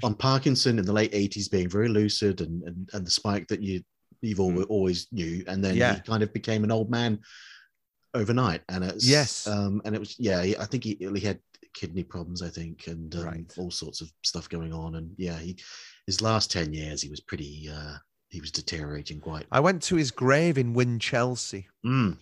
[0.02, 3.62] on Parkinson in the late eighties, being very lucid and and, and the spike that
[3.62, 3.82] you
[4.22, 5.94] you've always, always knew, and then Yeah.
[5.94, 7.20] he kind of became an old man
[8.14, 8.62] overnight.
[8.68, 9.46] And it's Yes.
[9.46, 10.40] um and it was yeah.
[10.40, 11.40] I think he, he had
[11.74, 12.42] kidney problems.
[12.42, 13.52] I think and um, Right.
[13.58, 14.94] all sorts of stuff going on.
[14.96, 15.58] And yeah, he
[16.06, 17.68] his last ten years he was pretty.
[17.70, 17.96] uh
[18.28, 19.46] He was deteriorating quite.
[19.52, 21.66] I went to his grave in Winchelsea.
[21.84, 22.18] Mm.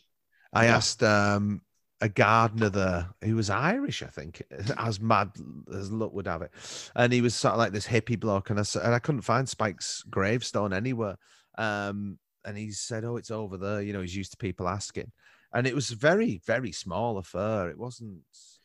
[0.53, 0.77] I Yeah.
[0.77, 1.63] asked um,
[2.01, 4.43] a gardener there who was Irish, I think,
[4.79, 5.31] as mad
[5.73, 6.51] as luck would have it.
[6.95, 8.51] And he was sort of like this hippie bloke.
[8.51, 11.17] And I, and I couldn't find Spike's gravestone anywhere.
[11.59, 13.81] Um, and he said, Oh, it's over there.
[13.83, 15.11] You know, he's used to people asking.
[15.53, 17.71] And it was a very, very small affair.
[17.71, 18.19] It wasn't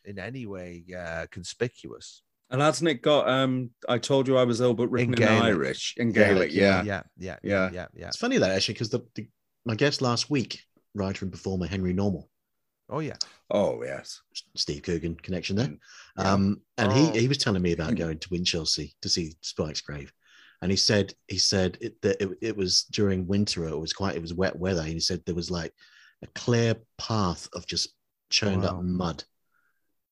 [0.04, 2.22] in any way uh, conspicuous.
[2.50, 3.28] And hasn't it got?
[3.28, 5.42] Um, I told you I was ill, but written in, Gaelic.
[5.44, 6.52] Irish, in Gaelic.
[6.52, 7.70] Yeah, Yeah, yeah, Yeah.
[7.72, 8.08] yeah, yeah.
[8.08, 9.28] It's funny that actually because the, the
[9.64, 10.64] my guest last week,
[10.94, 12.28] writer and performer Henry Normal.
[12.88, 13.16] Oh, yeah.
[13.52, 14.20] Oh yes.
[14.56, 15.72] Steve Coogan connection there.
[16.18, 16.32] Yeah.
[16.32, 17.12] Um, and Oh.
[17.12, 20.12] he he was telling me about going to Winchelsea to see Spike's grave,
[20.62, 23.66] and he said he said it, that it, it was during winter.
[23.66, 25.72] It was quite it was wet weather, and he said there was like
[26.22, 27.90] a clear path of just
[28.30, 28.78] churned Wow.
[28.78, 29.24] up mud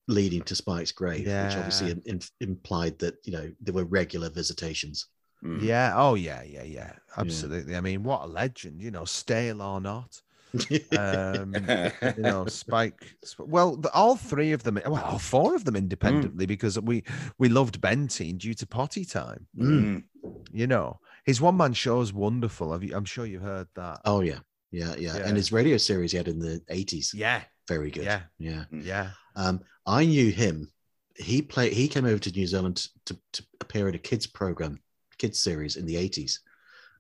[0.07, 1.95] leading to Spike's grave, which obviously Yeah.
[1.95, 5.07] im- im- implied that you know there were regular visitations.
[5.45, 5.63] Mm.
[5.63, 5.93] Yeah.
[5.95, 6.93] Oh, yeah, yeah, yeah.
[7.17, 7.77] Absolutely.
[7.77, 10.21] I mean, what a legend, you know, stale or not.
[10.99, 13.15] Um, you know, Spike.
[13.39, 17.05] Well, the, all three of them, well, all four of them independently, because we
[17.39, 19.47] we loved Bentine due to potty time.
[19.57, 20.05] Mm.
[20.53, 22.73] You know, his one man show is wonderful.
[22.73, 24.01] Have you, I'm sure you've heard that.
[24.05, 24.39] Oh yeah,
[24.71, 25.27] yeah, yeah, Yeah.
[25.27, 28.05] And his radio series he had in the eighties, Yeah, very good.
[28.05, 28.23] Yeah.
[28.39, 28.65] yeah.
[28.71, 29.11] yeah.
[29.37, 30.71] Um, I knew him.
[31.17, 31.73] He played.
[31.73, 34.81] He came over to New Zealand to, to appear in a kids program,
[35.19, 36.41] kids series in the eighties,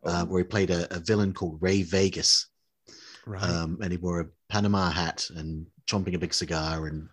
[0.04, 0.24] uh, Oh.
[0.26, 2.48] where he played a, a villain called Ray Vegas,
[3.26, 3.42] Right.
[3.42, 7.08] um, and he wore a Panama hat and chomping a big cigar and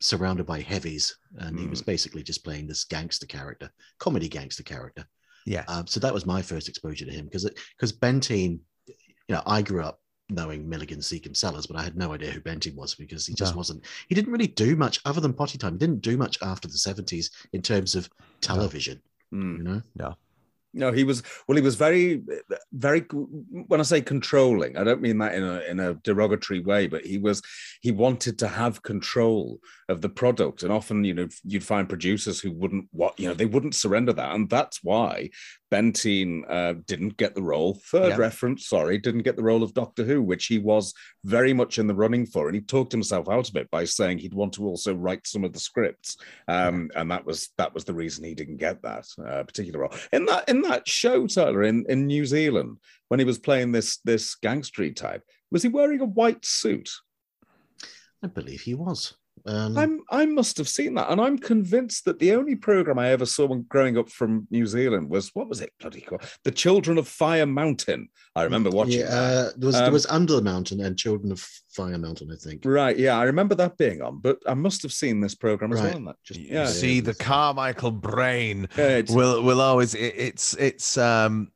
[0.00, 1.70] surrounded by heavies, and he Hmm.
[1.70, 5.06] was basically just playing this gangster character, comedy gangster character.
[5.46, 5.64] Yeah.
[5.68, 9.62] Um, so that was my first exposure to him because because Bentine, you know, I
[9.62, 13.26] grew up knowing Milligan Secombe Sellers, but I had no idea who Bentine was because
[13.26, 13.58] he just No.
[13.58, 13.84] wasn't.
[14.08, 15.74] He didn't really do much other than potty time.
[15.74, 18.08] He didn't do much after the seventies in terms of
[18.40, 19.02] television.
[19.32, 19.58] Mm.
[19.58, 20.16] You know, No.
[20.74, 21.56] No, he was well.
[21.56, 22.22] He was very,
[22.72, 23.00] very.
[23.10, 27.04] When I say controlling, I don't mean that in a in a derogatory way, but
[27.04, 27.42] he was.
[27.80, 32.40] He wanted to have control of the product, and often, you know, you'd find producers
[32.40, 32.88] who wouldn't.
[32.90, 35.30] What you know, they wouldn't surrender that, and that's why
[35.72, 37.80] Bentine uh, didn't get the role.
[37.90, 38.16] Third Yeah.
[38.16, 40.92] reference, sorry, didn't get the role of Doctor Who, which he was
[41.24, 44.18] very much in the running for, and he talked himself out of it by saying
[44.18, 47.84] he'd want to also write some of the scripts, um, and that was that was
[47.84, 51.62] the reason he didn't get that uh, particular role in that in that show, Tyler,
[51.62, 52.76] in in New Zealand
[53.08, 55.22] when he was playing this this gangstery type.
[55.50, 56.90] Was he wearing a white suit?
[58.22, 59.14] I believe he was.
[59.46, 63.08] Um, I'm I must have seen that, and I'm convinced that the only program I
[63.10, 66.22] ever saw when growing up from New Zealand was what was it bloody called?
[66.44, 68.08] The Children of Fire Mountain.
[68.36, 69.00] I remember watching.
[69.00, 69.46] yeah, that.
[69.48, 71.40] uh, there was there Um, was Under the Mountain and Children of
[71.70, 72.62] Fire Mountain, I think.
[72.64, 75.80] Right, yeah, I remember that being on, but I must have seen this program as
[75.80, 75.88] Right.
[75.88, 75.96] well.
[75.96, 80.14] and That just You yeah, see the Carmichael brain Yeah, it's- will will always it,
[80.16, 81.50] it's it's um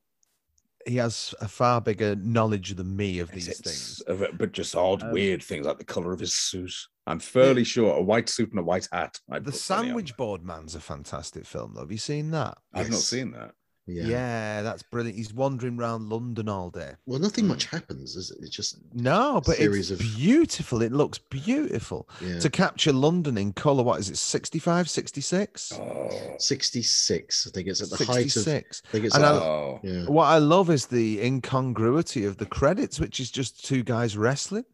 [0.87, 4.03] he has a far bigger knowledge than me of these it's things.
[4.39, 6.72] but just odd, Um, weird things like the color of his suit.
[7.07, 9.20] I'm fairly sure a white suit and a white hat.
[9.30, 9.84] I'd The put money on.
[9.87, 11.82] Sandwich Board Man's a fantastic film, though.
[11.82, 12.59] Have you seen that?
[12.72, 13.53] I've not seen that.
[13.87, 14.07] Yeah.
[14.07, 14.62] Yeah.
[14.62, 15.16] that's brilliant.
[15.16, 16.93] He's wandering around London all day.
[17.07, 17.51] Well, nothing hmm.
[17.51, 18.39] much happens, is it?
[18.41, 20.82] It's just No, but series it's of- beautiful.
[20.82, 22.09] It looks beautiful.
[22.20, 22.39] yeah.
[22.41, 25.72] To capture London in colour, what is it, 65, 66?
[25.74, 27.47] Oh, 66.
[27.47, 28.32] I think it's at the height of.
[28.32, 28.82] 66.
[28.84, 29.80] I think it's And at I- the- oh.
[29.82, 30.05] yeah.
[30.07, 34.64] What I love is the incongruity of the credits, which is just two guys wrestling.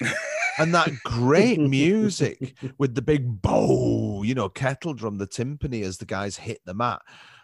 [0.58, 5.98] and that great music with the big bow, you know, kettle drum, the timpani as
[5.98, 7.02] the guys hit the mat.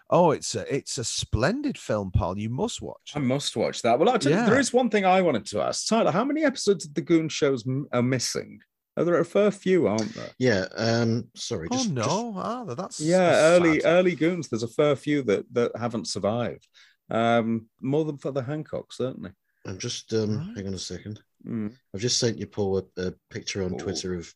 [0.09, 2.39] Oh, it's a it's a splendid film, Paul.
[2.39, 3.13] You must watch.
[3.15, 3.99] I must watch that.
[3.99, 4.61] Well, I tell you, there Yeah.
[4.61, 6.13] is one thing I wanted to ask Tyler.
[6.13, 8.61] How many episodes of the Goon shows are missing?
[8.97, 10.31] Oh, there are a fair few, aren't there?
[10.39, 10.67] Yeah.
[10.77, 11.29] Um.
[11.35, 11.69] Sorry.
[11.71, 13.89] Oh Just, no, just- ah, that's Yeah, that's early sad.
[13.93, 14.49] early Goons.
[14.49, 16.67] There's a fair few that that haven't survived.
[17.11, 19.31] Um, more than for the Hancock, certainly.
[19.67, 20.13] I'm just.
[20.15, 20.39] Um.
[20.39, 20.57] Right.
[20.59, 21.21] Hang on a second.
[21.47, 21.73] Mm.
[21.95, 23.77] I've just sent you Paul a, a picture on Oh.
[23.79, 24.33] Twitter of.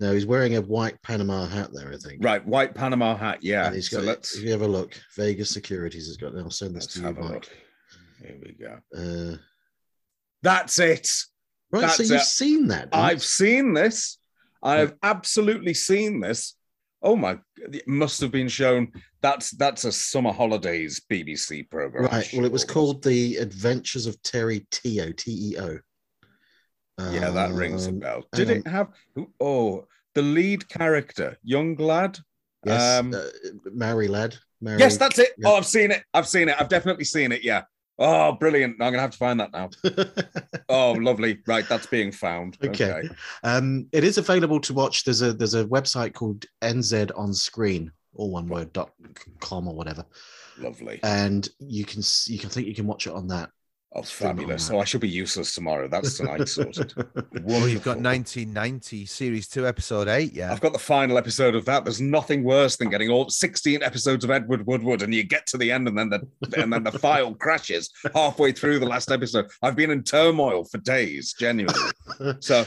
[0.00, 1.92] No, he's wearing a white Panama hat there.
[1.92, 2.24] I think.
[2.24, 3.42] Right, white Panama hat.
[3.42, 3.66] Yeah.
[3.66, 4.06] And he's so got.
[4.06, 6.36] let's if you have a look, Vegas Securities has got.
[6.36, 7.30] I'll send this let's to you, Mike.
[7.30, 7.48] look.
[8.22, 8.78] Here we go.
[8.96, 9.36] Uh,
[10.42, 11.08] That's it.
[11.72, 11.90] right?
[11.90, 12.24] So you've it.
[12.24, 12.88] seen that.
[12.92, 14.18] I've seen this.
[14.62, 16.54] I have absolutely seen this.
[17.00, 17.38] Oh my!
[17.56, 18.92] It must have been shown.
[19.20, 22.06] That's that's a summer holidays BBC program.
[22.06, 22.28] Right.
[22.32, 25.12] Well, it was called The Adventures of Terry Teo.
[25.12, 25.78] T E O.
[26.98, 28.24] Yeah, that rings a Um, bell.
[28.32, 28.88] Did it have?
[29.40, 32.18] Oh, the lead character, young lad.
[32.66, 33.24] Yes, Um, uh,
[33.72, 34.36] Mary Lad.
[34.60, 35.30] Mary, Yes, that's it.
[35.38, 35.48] yeah.
[35.48, 36.02] Oh, I've seen it.
[36.12, 36.56] I've seen it.
[36.60, 37.42] I've definitely seen it.
[37.44, 37.62] Yeah.
[38.00, 38.74] Oh, brilliant!
[38.74, 39.70] I'm gonna have to find that now.
[40.68, 41.38] Oh, lovely.
[41.46, 42.56] Right, that's being found.
[42.62, 43.08] okay.
[43.42, 45.04] Um, it is available to watch.
[45.04, 48.90] There's a there's a website called NZ on Screen, all one word dot
[49.40, 50.04] com or whatever,
[50.58, 51.00] Lovely.
[51.02, 53.50] and you can you can think you can watch it on that.
[53.94, 54.68] Oh, Still fabulous.
[54.68, 55.88] on So I should be useless tomorrow.
[55.88, 56.92] That's tonight sorted.
[57.42, 60.34] Well, you've got 1990 series two, episode eight.
[60.34, 60.52] Yeah.
[60.52, 61.84] I've got the final episode of that.
[61.84, 65.56] There's nothing worse than getting all 16 episodes of Edward Woodward, and you get to
[65.56, 66.20] the end, and then the
[66.62, 69.46] and then the file crashes halfway through the last episode.
[69.62, 71.80] I've been in turmoil for days, genuinely.
[72.40, 72.66] So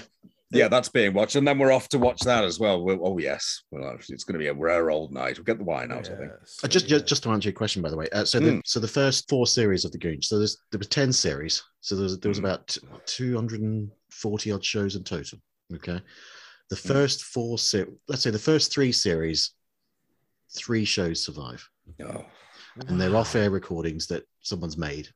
[0.52, 2.84] yeah, that's being watched, and then we're off to watch that as well.
[2.84, 5.38] We'll- oh yes, well, it's going to be a rare old night.
[5.38, 6.32] We'll get the wine out, I think.
[6.64, 8.08] Uh, just, just just to answer your question, by the way.
[8.12, 8.62] Uh, so the Mm.
[8.66, 10.22] so the first four series of the Goon.
[10.22, 11.64] So there's there was ten series.
[11.82, 12.46] So there was there was Mm.
[12.46, 15.40] about two hundred and forty odd shows in total.
[15.74, 16.00] Okay,
[16.70, 16.88] the Mm.
[16.88, 19.52] first four se- let's say the first three series,
[20.56, 21.68] three shows survive,
[22.04, 22.26] Oh,
[22.88, 25.08] and they're off air recordings that someone's made.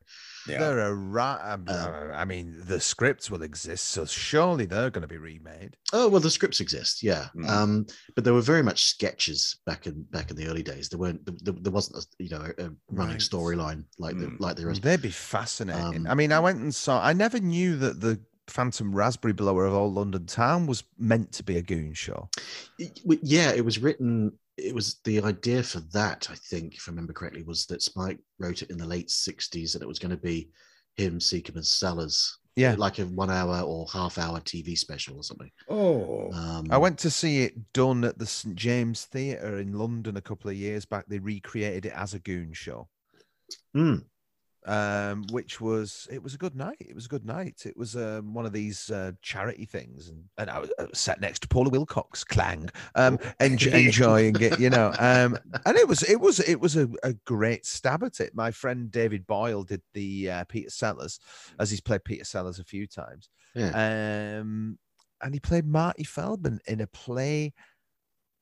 [0.47, 0.59] Yeah.
[0.59, 1.39] They're a right.
[1.53, 1.65] Um,
[2.13, 5.75] I mean, the scripts will exist, so surely they're going to be remade.
[5.93, 7.27] Oh well, the scripts exist, yeah.
[7.35, 7.49] Mm.
[7.49, 7.85] Um,
[8.15, 10.89] but there were very much sketches back in back in the early days.
[10.89, 13.19] There weren't there, there wasn't a you know a running Right.
[13.19, 14.39] storyline like the, Mm.
[14.39, 14.79] like there is.
[14.79, 16.05] They'd be fascinating.
[16.05, 17.03] Um, I mean, I went and saw.
[17.03, 21.43] I never knew that the Phantom Raspberry Blower of Old London Town was meant to
[21.43, 22.29] be a goon show.
[22.77, 24.33] Yeah, it was written.
[24.57, 26.27] It was the idea for that.
[26.31, 29.73] I think, if I remember correctly, was that Spike wrote it in the late '60s,
[29.73, 30.49] and it was going to be
[30.95, 32.75] him, Secombe, and Sellers, Yeah.
[32.77, 35.51] like a one-hour or half-hour TV special or something.
[35.67, 40.15] Oh, Um, I went to see it done at the St James Theatre in London
[40.15, 41.05] a couple of years back.
[41.07, 42.87] They recreated it as a goon show.
[43.75, 44.05] Mm.
[44.65, 46.77] Um, which was it was a good night.
[46.79, 47.63] It was a good night.
[47.65, 51.41] It was um, one of these uh, charity things, and, and I was, sat next
[51.43, 54.93] to Paula Wilcox, clang, um, enj- enjoying it, you know.
[54.99, 58.35] Um, and it was it was it was a, a great stab at it.
[58.35, 61.19] My friend David Boyle did the uh, Peter Sellers,
[61.59, 64.39] as he's played Peter Sellers a few times, Yeah.
[64.39, 64.79] um,
[65.21, 67.53] and he played Marty Feldman in a play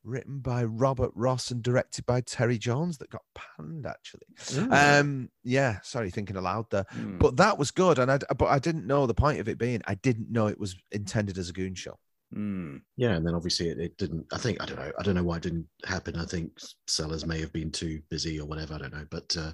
[0.03, 4.27] written by Robert Ross and directed by Terry Jones that got panned actually.
[4.37, 4.99] Mm.
[4.99, 7.19] Um, yeah, sorry, thinking aloud there, Mm.
[7.19, 9.81] but that was good, and I but I didn't know the point of it being
[9.85, 11.97] I didn't know it was intended as a goon show.
[12.35, 12.81] Mm.
[12.97, 14.25] Yeah, and then obviously it, it didn't.
[14.31, 14.91] I think I don't know.
[14.97, 16.15] I don't know why it didn't happen.
[16.15, 16.51] I think
[16.87, 18.73] Sellers may have been too busy or whatever.
[18.73, 19.05] I don't know.
[19.09, 19.53] But uh,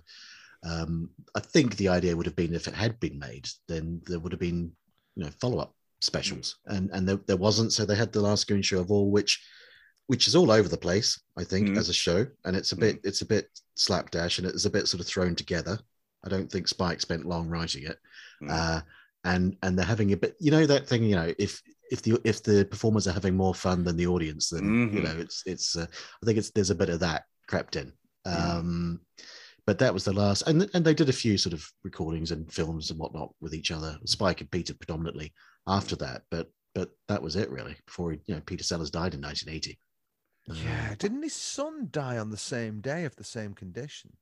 [0.64, 4.20] um, I think the idea would have been if it had been made, then there
[4.20, 4.72] would have been
[5.16, 7.74] you know follow up specials, and and there, there wasn't.
[7.74, 9.44] So they had the last Goon Show of all, which
[10.10, 11.22] which is all over the place.
[11.38, 11.78] I think Mhm.
[11.78, 13.46] as a show, and it's a bit it's a bit
[13.76, 15.78] slapdash, and it's a bit sort of thrown together.
[16.26, 17.98] I don't think Spike spent long writing it.
[18.42, 18.50] Mm.
[18.50, 18.82] Uh,
[19.24, 20.36] and and they're having a bit.
[20.40, 21.04] You know that thing.
[21.04, 24.50] You know, if if the if the performers are having more fun than the audience,
[24.50, 25.04] then you Mhm.
[25.04, 25.76] know it's it's.
[25.76, 25.86] Uh,
[26.22, 27.94] I think it's there's a bit of that crept in.
[28.26, 28.58] Yeah.
[28.58, 29.02] Um,
[29.68, 32.52] but that was the last, and and they did a few sort of recordings and
[32.52, 34.00] films and whatnot with each other.
[34.06, 35.34] Spike and Peter predominantly
[35.68, 37.78] after that, but but that was it really.
[37.86, 39.78] Before you know, Peter Sellers died in 1980.
[40.54, 44.14] Yeah, didn't his son die on the same day of the same condition?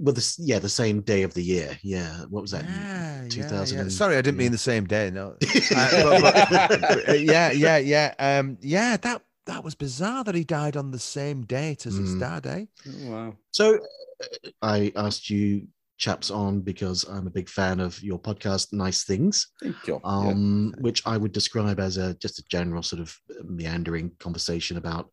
[0.00, 1.78] Well, this yeah, the same day of the year.
[1.82, 2.64] Yeah, what was that?
[2.64, 3.82] Yeah, yeah, 2000 yeah.
[3.82, 5.10] and- Sorry, I didn't mean the same day.
[5.10, 5.36] No,
[5.76, 8.96] Uh, but- but- uh, yeah, yeah, yeah, um, yeah.
[8.96, 12.20] That that was bizarre that he died on the same date as his Mm.
[12.20, 12.46] dad.
[12.46, 12.64] Eh?
[12.88, 13.36] Oh, wow.
[13.52, 15.68] So uh, I asked you
[15.98, 19.94] chaps on because I'm a big fan of your podcast, Nice Things, Thank you.
[20.04, 20.10] Yeah.
[20.10, 25.10] um, which I would describe as a just a general sort of meandering conversation about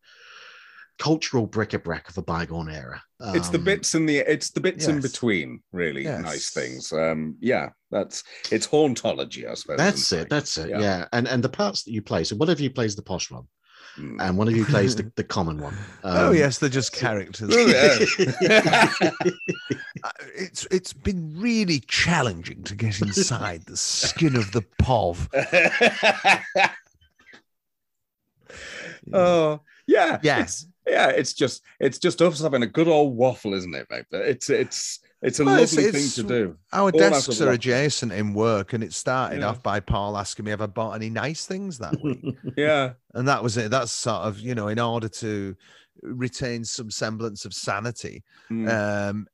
[0.98, 3.02] cultural bric-a-brac of a bygone era.
[3.34, 6.22] it's the Um, bits in the it's the bits in between really Yes.
[6.22, 8.22] nice things um yeah that's
[8.52, 10.28] it's hauntology i suppose That's it.
[10.30, 10.68] That's it.
[10.70, 10.80] Yeah.
[10.80, 11.08] Yeah.
[11.12, 12.22] And and the parts that you play.
[12.24, 13.44] So of you plays the posh one,
[13.98, 14.16] Mm.
[14.20, 15.76] and one of you plays the, the common one.
[16.04, 17.50] oh Um, yes, they're just characters.
[17.52, 17.66] Oh,
[18.40, 19.20] yeah.
[20.04, 25.28] Uh, it's it's been really challenging to get inside the skin of the pov.
[29.12, 30.66] oh yeah Yes.
[30.86, 34.22] yeah it's just it's just us having a good old waffle isn't it mate but
[34.22, 38.12] it's it's it's a Well, lovely it's- thing to do Our All desks are adjacent
[38.12, 39.46] in work, and it started Yeah.
[39.48, 42.24] off by Paul asking me if I bought any nice things that week.
[42.56, 43.70] yeah and that was it.
[43.70, 45.56] That's sort of you know, in order to
[46.02, 48.68] retain some semblance of sanity, Mm.
[49.10, 49.26] um,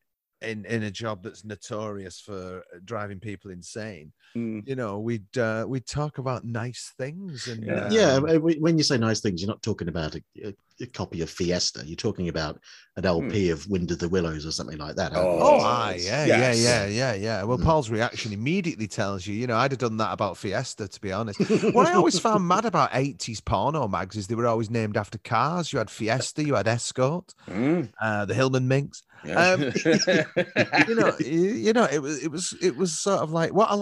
[0.43, 4.13] in in a job that's notorious for driving people insane.
[4.37, 4.67] Mm.
[4.67, 7.73] You know, we'd uh, we'd talk about nice things and Yeah.
[7.75, 10.87] uh, yeah, uh, when you say nice things, you're not talking about a, a, a
[10.87, 11.83] copy of Fiesta.
[11.85, 12.61] You're talking about
[12.97, 15.13] an LP of Wind of the Willows or something like that.
[15.13, 15.33] aren't you?
[15.45, 16.59] Oh, Oh, aye, yeah, yes.
[16.63, 17.43] yeah, yeah, yeah, yeah.
[17.43, 17.65] Well, Mm.
[17.65, 21.11] Paul's reaction immediately tells you, you know, I'd have done that about Fiesta, to be
[21.13, 21.41] honest.
[21.75, 25.19] what I always found mad about 80s porno mags is they were always named after
[25.19, 25.73] cars.
[25.73, 27.91] You had Fiesta, you had Escort, Mm.
[28.01, 29.03] uh, the Hillman Minx.
[29.25, 29.53] Yeah.
[29.53, 29.61] Um,
[30.89, 33.75] you know, you, know, it was, it was, it was sort of like what I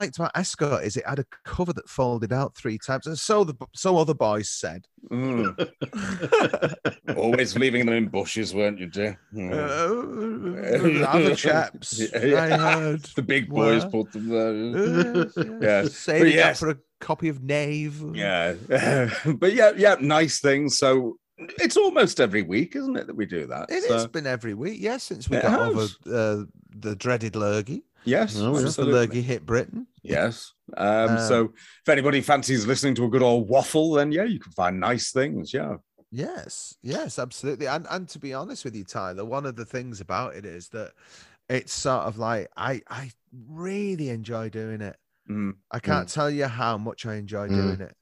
[0.00, 3.44] liked about Escort is it had a cover that folded out three times, and so
[3.44, 4.86] the so other boys said.
[5.10, 5.56] Mm.
[7.16, 9.52] always leaving them in bushes weren't you dear Mm.
[11.02, 13.02] Uh, other chaps, I heard.
[13.14, 13.90] the big boys were.
[13.90, 15.60] put them there Uh, yes, yes.
[15.60, 15.84] Yeah.
[15.84, 18.02] Saving But up for a copy of Knave.
[18.14, 18.54] Yeah,
[19.38, 20.78] but yeah, yeah, nice things.
[20.78, 23.70] So it's almost every week, isn't it, that we do that?
[23.70, 27.36] It so, has been every week, yes, since we It got over uh, the dreaded
[27.36, 27.84] lurgy.
[28.04, 28.34] Yes.
[28.34, 29.86] Since the lurgy hit Britain.
[30.02, 30.52] Yes.
[30.76, 34.38] Um, Um, so if anybody fancies listening to a good old waffle, then yeah, you
[34.38, 35.52] can find nice things.
[35.52, 35.76] Yeah.
[36.12, 37.66] Yes, yes, absolutely.
[37.66, 40.68] And and to be honest with you, Tyler, one of the things about it is
[40.68, 40.92] that
[41.48, 43.10] it's sort of like I I
[43.48, 44.96] really enjoy doing it.
[45.28, 45.54] Mm.
[45.72, 47.56] I can't tell you how much I enjoy Mm.
[47.56, 47.96] doing it.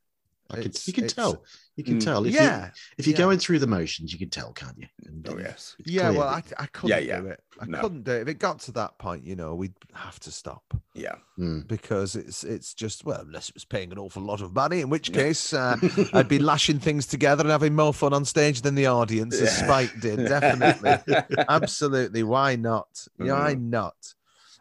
[0.51, 1.43] I can, you can tell.
[1.77, 2.05] You can Mm.
[2.05, 2.25] tell.
[2.25, 3.18] If Yeah, You, if you're yeah.
[3.18, 4.87] going through the motions, you can tell, can't you?
[5.07, 5.75] And, Oh yes.
[5.85, 7.20] Yeah, clear well, I, I couldn't yeah.
[7.20, 7.41] do it.
[7.61, 7.81] I No.
[7.81, 8.22] couldn't do it.
[8.22, 10.62] If it got to that point, you know, we'd have to stop.
[10.95, 11.16] Yeah.
[11.37, 11.66] Mm.
[11.66, 14.89] because it's it's just well unless it was paying an awful lot of money in
[14.89, 15.14] which Yeah.
[15.16, 15.77] case uh,
[16.12, 19.59] i'd be lashing things together and having more fun on stage than the audience as
[19.59, 19.64] Yeah.
[19.64, 21.16] spike did definitely
[21.49, 23.62] absolutely why not why Mm.
[23.70, 23.97] not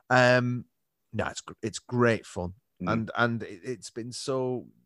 [0.09, 0.65] um
[1.13, 2.91] no it's it's great fun Mm.
[2.91, 4.82] and and it, it's been so f-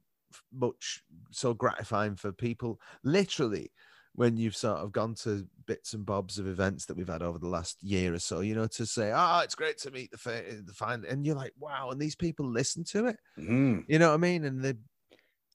[0.54, 3.72] much so gratifying for people literally
[4.14, 7.38] when you've sort of gone to bits and bobs of events that we've had over
[7.38, 10.18] the last year or so, you know, to say, "Oh, it's great to meet the
[10.18, 13.86] fa- the fine," and you're like, "Wow!" And these people listen to it, Mm.
[13.88, 14.44] you know what I mean?
[14.46, 14.74] And they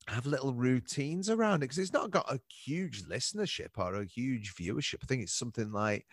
[0.08, 4.54] have little routines around it because it's not got a huge listenership or a huge
[4.54, 4.98] viewership.
[5.02, 6.06] I think it's something like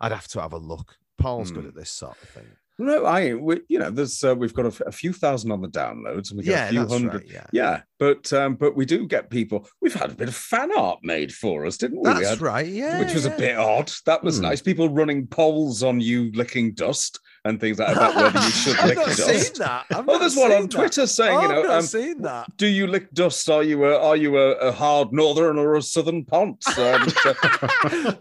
[0.00, 0.98] I'd have to have a look.
[1.16, 1.68] Paul's good Mm.
[1.68, 2.56] at this sort of thing.
[2.78, 5.60] No, I, we, you know, there's uh, we've got a, f- a few thousand on
[5.62, 7.22] the downloads, and we get Yeah, a few hundred.
[7.22, 7.30] right.
[7.32, 9.68] Yeah, Yeah, but um, but we do get people.
[9.80, 12.08] We've had a bit of fan art made for us, didn't we?
[12.08, 12.66] We that's had- right.
[12.66, 13.32] Yeah, which was yeah.
[13.34, 13.92] a bit odd.
[14.06, 14.42] That was Hmm.
[14.44, 14.60] nice.
[14.60, 18.14] People running polls on you licking dust and things like that.
[18.16, 19.26] Whether you should I've lick not dust.
[19.54, 19.86] seen that.
[19.92, 20.70] I've Oh, there's one on that.
[20.70, 22.56] Twitter saying, Oh, you I've know, not um, seen that.
[22.56, 23.48] do you lick dust?
[23.50, 26.66] Are you a are you a, a hard northern or a southern ponce?
[26.78, 27.34] Um, so-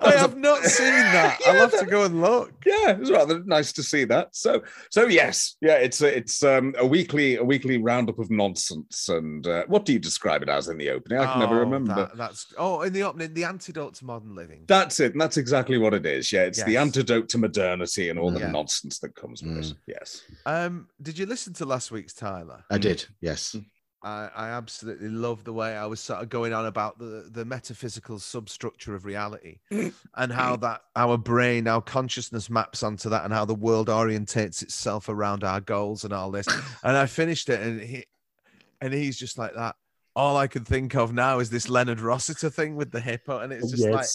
[0.01, 1.39] I have not seen that.
[1.47, 2.51] I'll Yeah, have to go and look.
[2.65, 4.36] yeah, it was rather nice to see that.
[4.36, 9.09] So so yes, yeah, it's a, it's um, a weekly a weekly roundup of nonsense.
[9.09, 11.19] And uh, what do you describe it as in the opening?
[11.19, 11.95] I can never Oh, remember.
[11.95, 14.64] that- that's oh, in the opening, the antidote to modern living.
[14.68, 16.31] That's it, and that's exactly what it is.
[16.31, 18.52] Yeah, it's the antidote to modernity and all the Yeah.
[18.52, 19.73] nonsense that comes with it.
[19.88, 20.23] Yes.
[20.45, 22.64] Um, did you listen to last week's Tyler?
[22.69, 23.06] I did.
[23.22, 23.56] Yes.
[24.03, 27.45] I, I absolutely love the way I was sort of going on about the, the
[27.45, 33.34] metaphysical substructure of reality and how that our brain, our consciousness maps onto that and
[33.34, 36.48] how the world orientates itself around our goals and all this.
[36.84, 38.06] And I finished it and he
[38.81, 39.76] and he's just like that.
[40.15, 43.40] All I can think of now is this Leonard Rossiter thing with the hippo.
[43.40, 44.06] And it's just like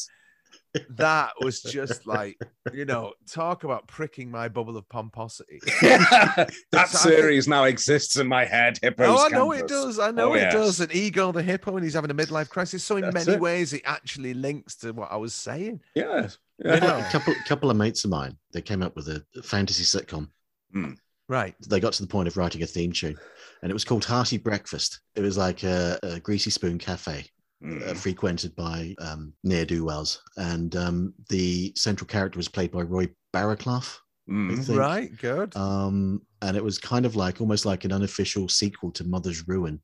[0.90, 2.39] that was just like,
[2.73, 5.61] you know, talk about pricking my bubble of pomposity.
[5.82, 8.78] that So think- series now exists in my head.
[8.82, 9.99] Hippos Oh, I know it does.
[9.99, 10.53] I know Oh, it yes.
[10.53, 10.81] does.
[10.81, 12.85] And Ego the hippo, and he's having a midlife crisis.
[12.85, 13.40] So in That's many it.
[13.40, 15.81] ways, it actually links to what I was saying.
[15.95, 16.39] Yes.
[16.59, 16.99] You know?
[16.99, 20.28] a couple couple of mates of mine they came up with a fantasy sitcom
[20.73, 20.95] hmm.
[21.28, 21.55] Right.
[21.69, 23.16] they got to the point of writing a theme tune
[23.62, 27.27] and it was called hearty breakfast it was like a, a greasy spoon cafe
[27.61, 27.89] Mm.
[27.91, 33.99] uh, frequented by um, ne'er-do-wells and um, the central character was played by roy barraclough
[34.31, 34.77] Mm.
[34.79, 35.11] Right.
[35.19, 35.57] Good.
[35.57, 39.81] um, and it was kind of like almost like an unofficial sequel to mother's ruin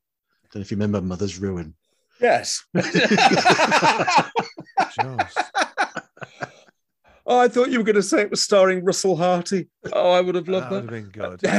[0.51, 1.73] don't know if you remember mother's ruin
[2.21, 2.63] Yes.
[7.27, 9.67] Oh, I thought you were going to say it was starring Russell Harty.
[9.91, 10.91] Oh, I would have that loved would have that.
[10.91, 11.39] been good.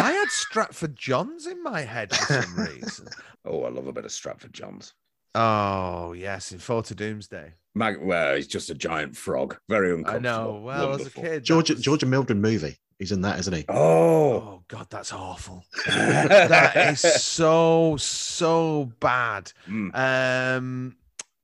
[0.00, 3.08] I had Stratford Johns in my head for some reason.
[3.44, 4.94] oh, I love a bit of Stratford Johns.
[5.34, 7.54] Oh yes, in Four to Doomsday.
[7.74, 9.56] Mag- well, he's just a giant frog.
[9.68, 10.18] Very unconscious.
[10.18, 10.60] I know.
[10.64, 13.54] Well, as a kid, that georgia was- George and Mildred movie he's in that isn't
[13.54, 15.64] he Oh, Oh God, that's awful.
[15.86, 19.52] that is so so bad.
[19.68, 19.94] Mm.
[20.56, 20.96] Um,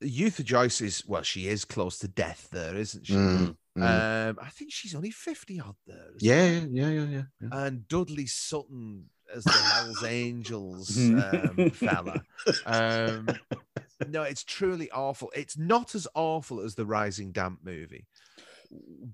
[0.03, 3.13] Yootha Joyce is well, she is close to death there, isn't she?
[3.13, 4.29] Mm, mm.
[4.29, 6.09] Um, I think she's only fifty odd there.
[6.15, 7.49] isn't yeah yeah yeah yeah, yeah.
[7.65, 9.05] and Dudley Sutton
[9.35, 12.23] as the Hell's Angels um, fella.
[12.65, 13.27] Um,
[14.07, 15.31] no, it's truly awful.
[15.35, 18.05] It's not as awful as the Rising Damp movie.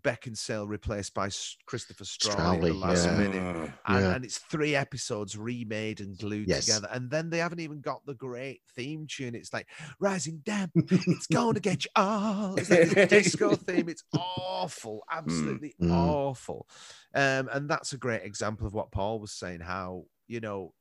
[0.02, 1.30] Beckinsale replaced by
[1.66, 3.18] Christopher Strauli at the last yeah.
[3.18, 3.42] minute.
[3.86, 4.16] Ah, And, Yeah.
[4.16, 6.66] and it's three episodes remade and glued Yes.
[6.66, 6.88] together.
[6.92, 9.36] And then they haven't even got the great theme tune.
[9.36, 9.68] It's like
[10.00, 12.56] Rising Damp, it's going to get you all.
[12.58, 13.90] It's like this disco theme.
[13.90, 15.92] It's awful, absolutely mm.
[15.92, 16.68] awful.
[17.14, 19.60] Um, and that's a great example of what Paul was saying.
[19.62, 20.74] How you know,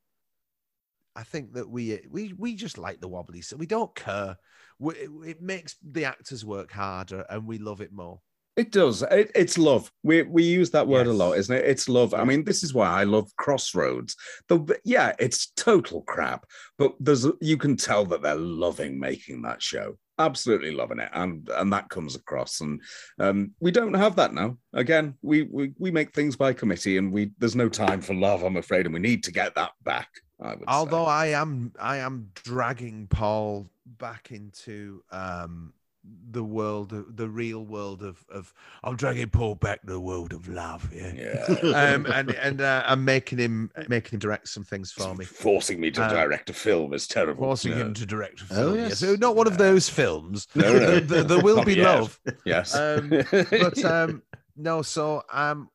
[1.16, 4.36] I think that we we we just like the wobbly, so we don't care.
[4.78, 4.94] We,
[5.26, 8.20] it makes the actors work harder, and we love it more.
[8.60, 9.00] It does.
[9.00, 9.90] It, it's love.
[10.02, 11.64] We we use that word a lot, isn't it?
[11.64, 12.12] It's love.
[12.12, 14.14] I mean, this is why I love Crossroads.
[14.48, 16.44] The yeah, it's total crap,
[16.76, 19.96] but there's you can tell that they're loving making that show.
[20.18, 22.60] Absolutely loving it, and and that comes across.
[22.60, 22.82] And
[23.18, 24.58] um, we don't have that now.
[24.74, 28.42] Again, we we we make things by committee, and we there's no time for love.
[28.42, 30.10] I'm afraid, and we need to get that back.
[30.38, 31.12] I would Although say.
[31.12, 35.72] I am I am dragging Paul back into um
[36.30, 40.48] the world the real world of of I'm dragging Paul back to the world of
[40.48, 40.90] love.
[40.94, 41.12] Yeah.
[41.14, 45.24] yeah, Um and and uh, I'm making him making him direct some things for me.
[45.26, 47.44] forcing me to Uh, direct a film is terrible.
[47.44, 47.76] Forcing No.
[47.78, 48.74] him to direct a Oh, film.
[48.76, 48.98] yes.
[48.98, 50.48] So not one of those films.
[50.54, 50.78] No, no.
[50.78, 51.84] There, there- there will Not be yet.
[51.84, 52.18] love.
[52.46, 54.22] Yes, Um, but um
[54.56, 55.68] no so um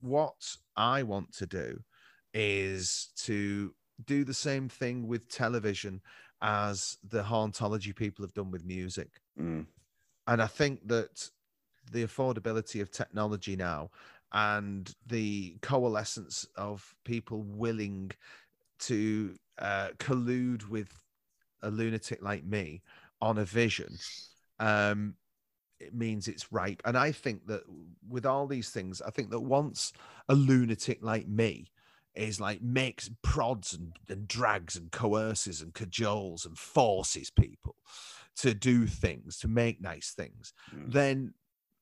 [0.00, 1.78] what i want to do
[2.34, 3.74] is to
[4.04, 6.00] do the same thing with television
[6.40, 9.08] as the hauntology people have done with music
[9.38, 9.66] Mm.
[10.26, 11.30] and i think that
[11.92, 13.90] the affordability of technology now
[14.32, 18.10] and the coalescence of people willing
[18.78, 20.92] to uh, collude with
[21.62, 22.82] a lunatic like me
[23.20, 23.96] on a vision
[24.60, 25.14] um,
[25.80, 26.82] it means it's ripe.
[26.84, 27.62] And I think that
[28.08, 29.92] with all these things, I think that once
[30.28, 31.70] a lunatic like me
[32.14, 37.76] is like makes prods and, and drags and coerces and cajoles and forces people
[38.38, 40.92] to do things, to make nice things, Mm.
[40.92, 41.34] then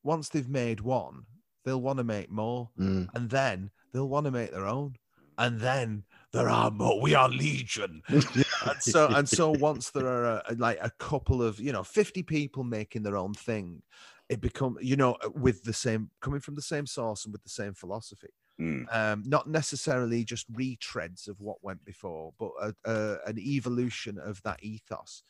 [0.02, 1.26] once they've made one,
[1.64, 2.70] they'll want to make more.
[2.78, 3.08] Mm.
[3.14, 4.94] And then they'll want to make their own.
[5.38, 7.00] And then there are more.
[7.00, 8.02] We are legion.
[8.08, 12.22] and so and so once there are a, like a couple of you know 50
[12.22, 13.82] people making their own thing
[14.28, 17.50] it become you know with the same coming from the same source and with the
[17.50, 18.86] same philosophy Mm.
[18.96, 24.40] um not necessarily just retreads of what went before but a, a, an evolution of
[24.44, 25.22] that ethos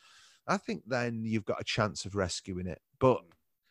[0.48, 3.20] i think then you've got a chance of rescuing it but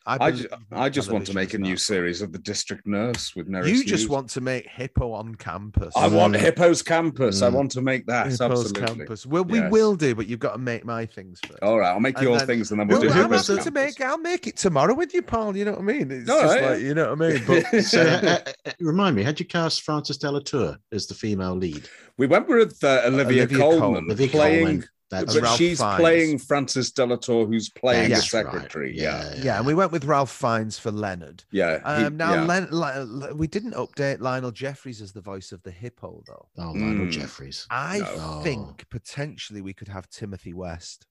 [0.07, 1.80] i, I, believe ju- I just want to make is a new not.
[1.80, 4.10] series of the District Nurse with Nerys you just Hughes.
[4.10, 6.41] want to make hippo on campus I want Mm.
[6.41, 7.41] Hippo's Campus.
[7.41, 7.53] I Mm.
[7.53, 8.27] want to make that.
[8.27, 8.85] Hippo's absolutely.
[8.97, 9.72] campus well we Yes.
[9.72, 12.27] will do but you've got to make my things first All right, I'll make And
[12.27, 13.99] your then- things and then we'll, Well, do I'm Hippo's happy to Campus.
[13.99, 14.07] make.
[14.07, 15.57] I'll make it tomorrow with you, Paul.
[15.57, 16.11] You know what I mean?
[16.11, 17.43] It's All just right, like you know what I mean.
[17.47, 18.38] But so uh,
[18.68, 21.89] uh, remind me had you cast frances de la tour as the female lead
[22.19, 24.03] we went with uh, Olivia, Olivia Colman, Colman.
[24.06, 24.89] Olivia playing Colman.
[25.11, 25.99] That's but Ralph she's Fiennes.
[25.99, 28.44] playing Frances de la Tour, who's playing the That's right.
[28.45, 28.98] secretary.
[28.98, 31.44] Yeah, Yeah, and we went with Ralph Fiennes for Leonard.
[31.52, 31.77] yeah.
[31.99, 32.44] he- Um, now, yeah.
[32.45, 36.48] Len- Li- we didn't update Lionel Jeffries as the voice of the hippo, though.
[36.57, 37.11] Oh, Lionel Mm.
[37.11, 37.68] Jeffries.
[37.69, 38.41] I No.
[38.44, 41.06] think potentially we could have Timothy West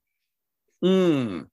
[0.82, 1.46] Mm.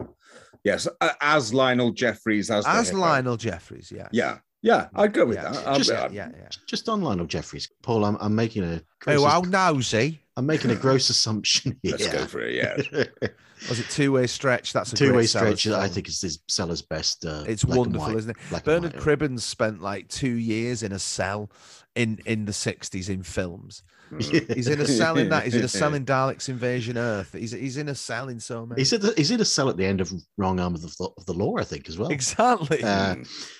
[0.63, 0.87] Yes,
[1.21, 2.99] as Lionel Jeffries as as hippo.
[3.01, 3.91] Lionel Jeffries.
[3.95, 4.07] Yeah.
[4.11, 5.51] Yeah, yeah, I'd go with Yeah.
[5.51, 5.67] that.
[5.67, 6.49] I'll- Just- I'll- Yeah, yeah.
[6.67, 8.03] Just on Lionel Jeffries, Paul.
[8.03, 10.20] I'm, I'm making a gross, Oh, how nosy!
[10.37, 11.91] I'm making a gross assumption here.
[11.91, 12.55] Let's go for it.
[12.55, 13.03] Yeah.
[13.69, 14.73] Was it two way stretch?
[14.73, 15.75] That's a Two way great Sellers' stretch.
[15.75, 17.25] I think is his Sellers' best.
[17.25, 18.37] Uh, it's wonderful, white- isn't it?
[18.49, 19.03] black Bernard white.
[19.03, 21.51] Cribbins spent like two years in a cell
[21.95, 23.83] in in the '60s in films.
[24.19, 25.43] He's in a cell in that.
[25.45, 27.33] He's in a cell in Daleks Invasion Earth.
[27.33, 28.81] He's he's in a cell in so many.
[28.81, 31.09] He's in, the, he's in a cell at the end of Wrong Arm of the,
[31.17, 32.09] of the Law, I think, as well.
[32.09, 32.83] exactly.
[32.83, 33.15] Uh,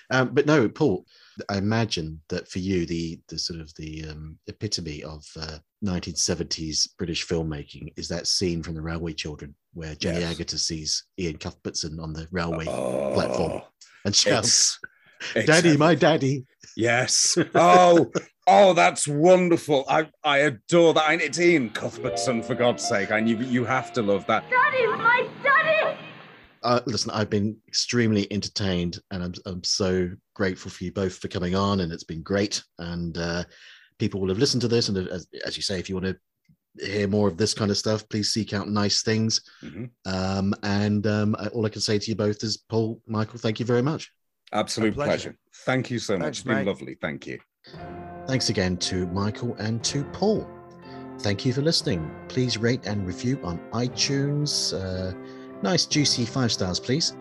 [0.10, 1.06] um, but no, Paul,
[1.50, 6.90] I imagine that for you, the the sort of the um, epitome of uh, 1970s
[6.98, 10.36] British filmmaking is that scene from The Railway Children where Jenny Yes.
[10.38, 13.62] Agutter sees Iain Cuthbertson on the railway Oh, platform
[14.06, 14.78] and shouts,
[15.36, 16.46] it's- "Daddy, it's- my daddy!"
[16.76, 17.38] Yes.
[17.56, 18.12] Oh,
[18.48, 19.86] oh, that's wonderful.
[19.88, 21.10] I, I adore that.
[21.12, 23.12] And it's Iain Cuthbertson, for God's sake.
[23.12, 24.44] And you, you have to love that.
[24.50, 25.98] Daddy, my daddy!
[26.64, 31.28] Uh, listen, I've been extremely entertained, and I'm I'm so grateful for you both for
[31.28, 32.64] coming on, and it's been great.
[32.78, 33.44] And uh,
[33.98, 36.18] people will have listened to this, and as, as you say, if you want to
[36.86, 39.42] hear more of this kind of stuff, please seek out nice things.
[39.64, 39.90] Mhm.
[40.06, 43.66] Um, and um, all I can say to you both is, Paul, Michael, thank you
[43.66, 44.12] very much.
[44.54, 45.10] Absolute pleasure.
[45.10, 45.38] pleasure.
[45.66, 46.24] Thank you so much.
[46.24, 46.68] Thanks, It's been mate.
[46.68, 46.96] lovely.
[47.02, 47.40] Thank you.
[48.28, 50.48] Thanks again to Michael and to Paul.
[51.20, 52.10] Thank you for listening.
[52.30, 54.74] Please rate and review on iTunes.
[54.74, 55.14] Uh,
[55.62, 57.16] nice, juicy five stars, please.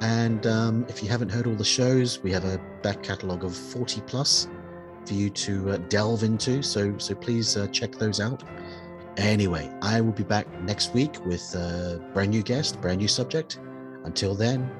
[0.00, 3.56] And um, if you haven't heard all the shows, we have a back catalogue of
[3.56, 4.48] 40 plus
[5.06, 6.62] for you to uh, delve into.
[6.62, 8.42] So, so please uh, check those out.
[9.16, 13.58] Anyway, I will be back next week with a brand new guest, brand new subject.
[14.04, 14.70] Until then,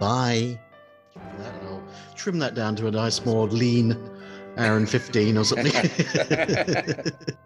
[0.00, 0.58] bye.
[1.16, 1.82] I'll
[2.16, 3.96] trim that down to a nice, more lean
[4.56, 5.72] and 15 or something.